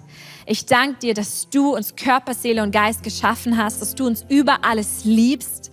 Ich 0.47 0.65
danke 0.67 1.01
dir, 1.01 1.15
dass 1.15 1.49
du 1.51 1.75
uns 1.75 1.97
Körper, 1.97 2.35
Seele 2.35 2.63
und 2.63 2.71
Geist 2.71 3.03
geschaffen 3.03 3.57
hast, 3.57 3.83
dass 3.83 3.95
du 3.97 4.07
uns 4.07 4.25
über 4.29 4.65
alles 4.65 5.05
liebst. 5.05 5.73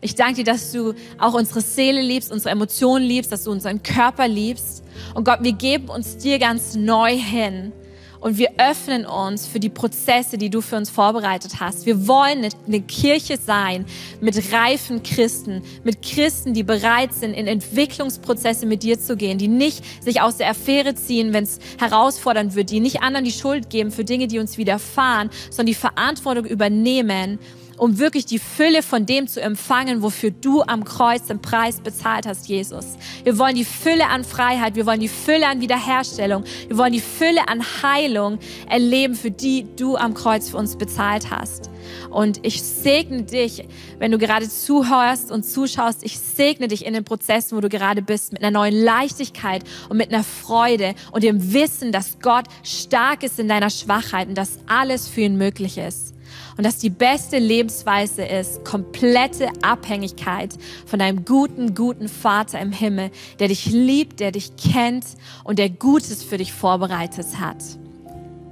Ich 0.00 0.14
danke 0.14 0.44
dir, 0.44 0.44
dass 0.44 0.70
du 0.70 0.94
auch 1.18 1.34
unsere 1.34 1.60
Seele 1.60 2.02
liebst, 2.02 2.30
unsere 2.30 2.50
Emotionen 2.50 3.04
liebst, 3.04 3.32
dass 3.32 3.44
du 3.44 3.50
unseren 3.50 3.82
Körper 3.82 4.28
liebst. 4.28 4.84
Und 5.14 5.24
Gott, 5.24 5.42
wir 5.42 5.52
geben 5.52 5.88
uns 5.88 6.16
dir 6.18 6.38
ganz 6.38 6.76
neu 6.76 7.16
hin. 7.16 7.72
Und 8.20 8.36
wir 8.36 8.50
öffnen 8.58 9.06
uns 9.06 9.46
für 9.46 9.60
die 9.60 9.68
Prozesse, 9.68 10.38
die 10.38 10.50
du 10.50 10.60
für 10.60 10.76
uns 10.76 10.90
vorbereitet 10.90 11.60
hast. 11.60 11.86
Wir 11.86 12.08
wollen 12.08 12.48
eine 12.66 12.80
Kirche 12.80 13.38
sein 13.38 13.86
mit 14.20 14.52
reifen 14.52 15.02
Christen, 15.02 15.62
mit 15.84 16.02
Christen, 16.02 16.52
die 16.52 16.64
bereit 16.64 17.14
sind, 17.14 17.34
in 17.34 17.46
Entwicklungsprozesse 17.46 18.66
mit 18.66 18.82
dir 18.82 18.98
zu 18.98 19.16
gehen, 19.16 19.38
die 19.38 19.48
nicht 19.48 19.84
sich 20.02 20.20
aus 20.20 20.36
der 20.36 20.50
Affäre 20.50 20.94
ziehen, 20.94 21.32
wenn 21.32 21.44
es 21.44 21.60
herausfordernd 21.78 22.54
wird, 22.54 22.70
die 22.70 22.80
nicht 22.80 23.02
anderen 23.02 23.24
die 23.24 23.32
Schuld 23.32 23.70
geben 23.70 23.92
für 23.92 24.04
Dinge, 24.04 24.26
die 24.26 24.38
uns 24.38 24.58
widerfahren, 24.58 25.30
sondern 25.50 25.66
die 25.66 25.74
Verantwortung 25.74 26.44
übernehmen 26.44 27.38
um 27.78 27.98
wirklich 27.98 28.26
die 28.26 28.38
Fülle 28.38 28.82
von 28.82 29.06
dem 29.06 29.26
zu 29.26 29.40
empfangen, 29.40 30.02
wofür 30.02 30.30
du 30.30 30.62
am 30.62 30.84
Kreuz 30.84 31.26
den 31.26 31.40
Preis 31.40 31.80
bezahlt 31.80 32.26
hast, 32.26 32.48
Jesus. 32.48 32.96
Wir 33.24 33.38
wollen 33.38 33.54
die 33.54 33.64
Fülle 33.64 34.08
an 34.08 34.24
Freiheit, 34.24 34.74
wir 34.74 34.86
wollen 34.86 35.00
die 35.00 35.08
Fülle 35.08 35.46
an 35.46 35.60
Wiederherstellung, 35.60 36.44
wir 36.66 36.78
wollen 36.78 36.92
die 36.92 37.00
Fülle 37.00 37.48
an 37.48 37.62
Heilung 37.82 38.38
erleben, 38.68 39.14
für 39.14 39.30
die 39.30 39.66
du 39.76 39.96
am 39.96 40.14
Kreuz 40.14 40.50
für 40.50 40.56
uns 40.56 40.76
bezahlt 40.76 41.30
hast. 41.30 41.70
Und 42.10 42.44
ich 42.44 42.62
segne 42.62 43.22
dich, 43.22 43.66
wenn 43.98 44.10
du 44.10 44.18
gerade 44.18 44.48
zuhörst 44.48 45.30
und 45.30 45.44
zuschaust, 45.44 46.02
ich 46.02 46.18
segne 46.18 46.68
dich 46.68 46.84
in 46.84 46.94
den 46.94 47.04
Prozessen, 47.04 47.56
wo 47.56 47.60
du 47.60 47.68
gerade 47.68 48.02
bist, 48.02 48.32
mit 48.32 48.42
einer 48.42 48.50
neuen 48.50 48.74
Leichtigkeit 48.74 49.64
und 49.88 49.96
mit 49.96 50.12
einer 50.12 50.24
Freude 50.24 50.94
und 51.12 51.22
dem 51.22 51.52
Wissen, 51.52 51.92
dass 51.92 52.18
Gott 52.20 52.46
stark 52.62 53.22
ist 53.22 53.38
in 53.38 53.48
deiner 53.48 53.70
Schwachheit 53.70 54.28
und 54.28 54.36
dass 54.36 54.58
alles 54.66 55.08
für 55.08 55.22
ihn 55.22 55.36
möglich 55.36 55.78
ist. 55.78 56.17
Und 56.58 56.64
dass 56.64 56.78
die 56.78 56.90
beste 56.90 57.38
Lebensweise 57.38 58.24
ist, 58.24 58.64
komplette 58.64 59.48
Abhängigkeit 59.62 60.54
von 60.86 61.00
einem 61.00 61.24
guten, 61.24 61.72
guten 61.72 62.08
Vater 62.08 62.60
im 62.60 62.72
Himmel, 62.72 63.12
der 63.38 63.46
dich 63.46 63.66
liebt, 63.66 64.18
der 64.18 64.32
dich 64.32 64.56
kennt 64.56 65.04
und 65.44 65.60
der 65.60 65.70
Gutes 65.70 66.24
für 66.24 66.36
dich 66.36 66.52
vorbereitet 66.52 67.38
hat. 67.38 67.62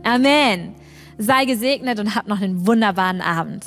Amen. 0.04 0.76
Sei 1.18 1.46
gesegnet 1.46 1.98
und 1.98 2.14
hab 2.14 2.28
noch 2.28 2.40
einen 2.40 2.64
wunderbaren 2.64 3.20
Abend. 3.20 3.64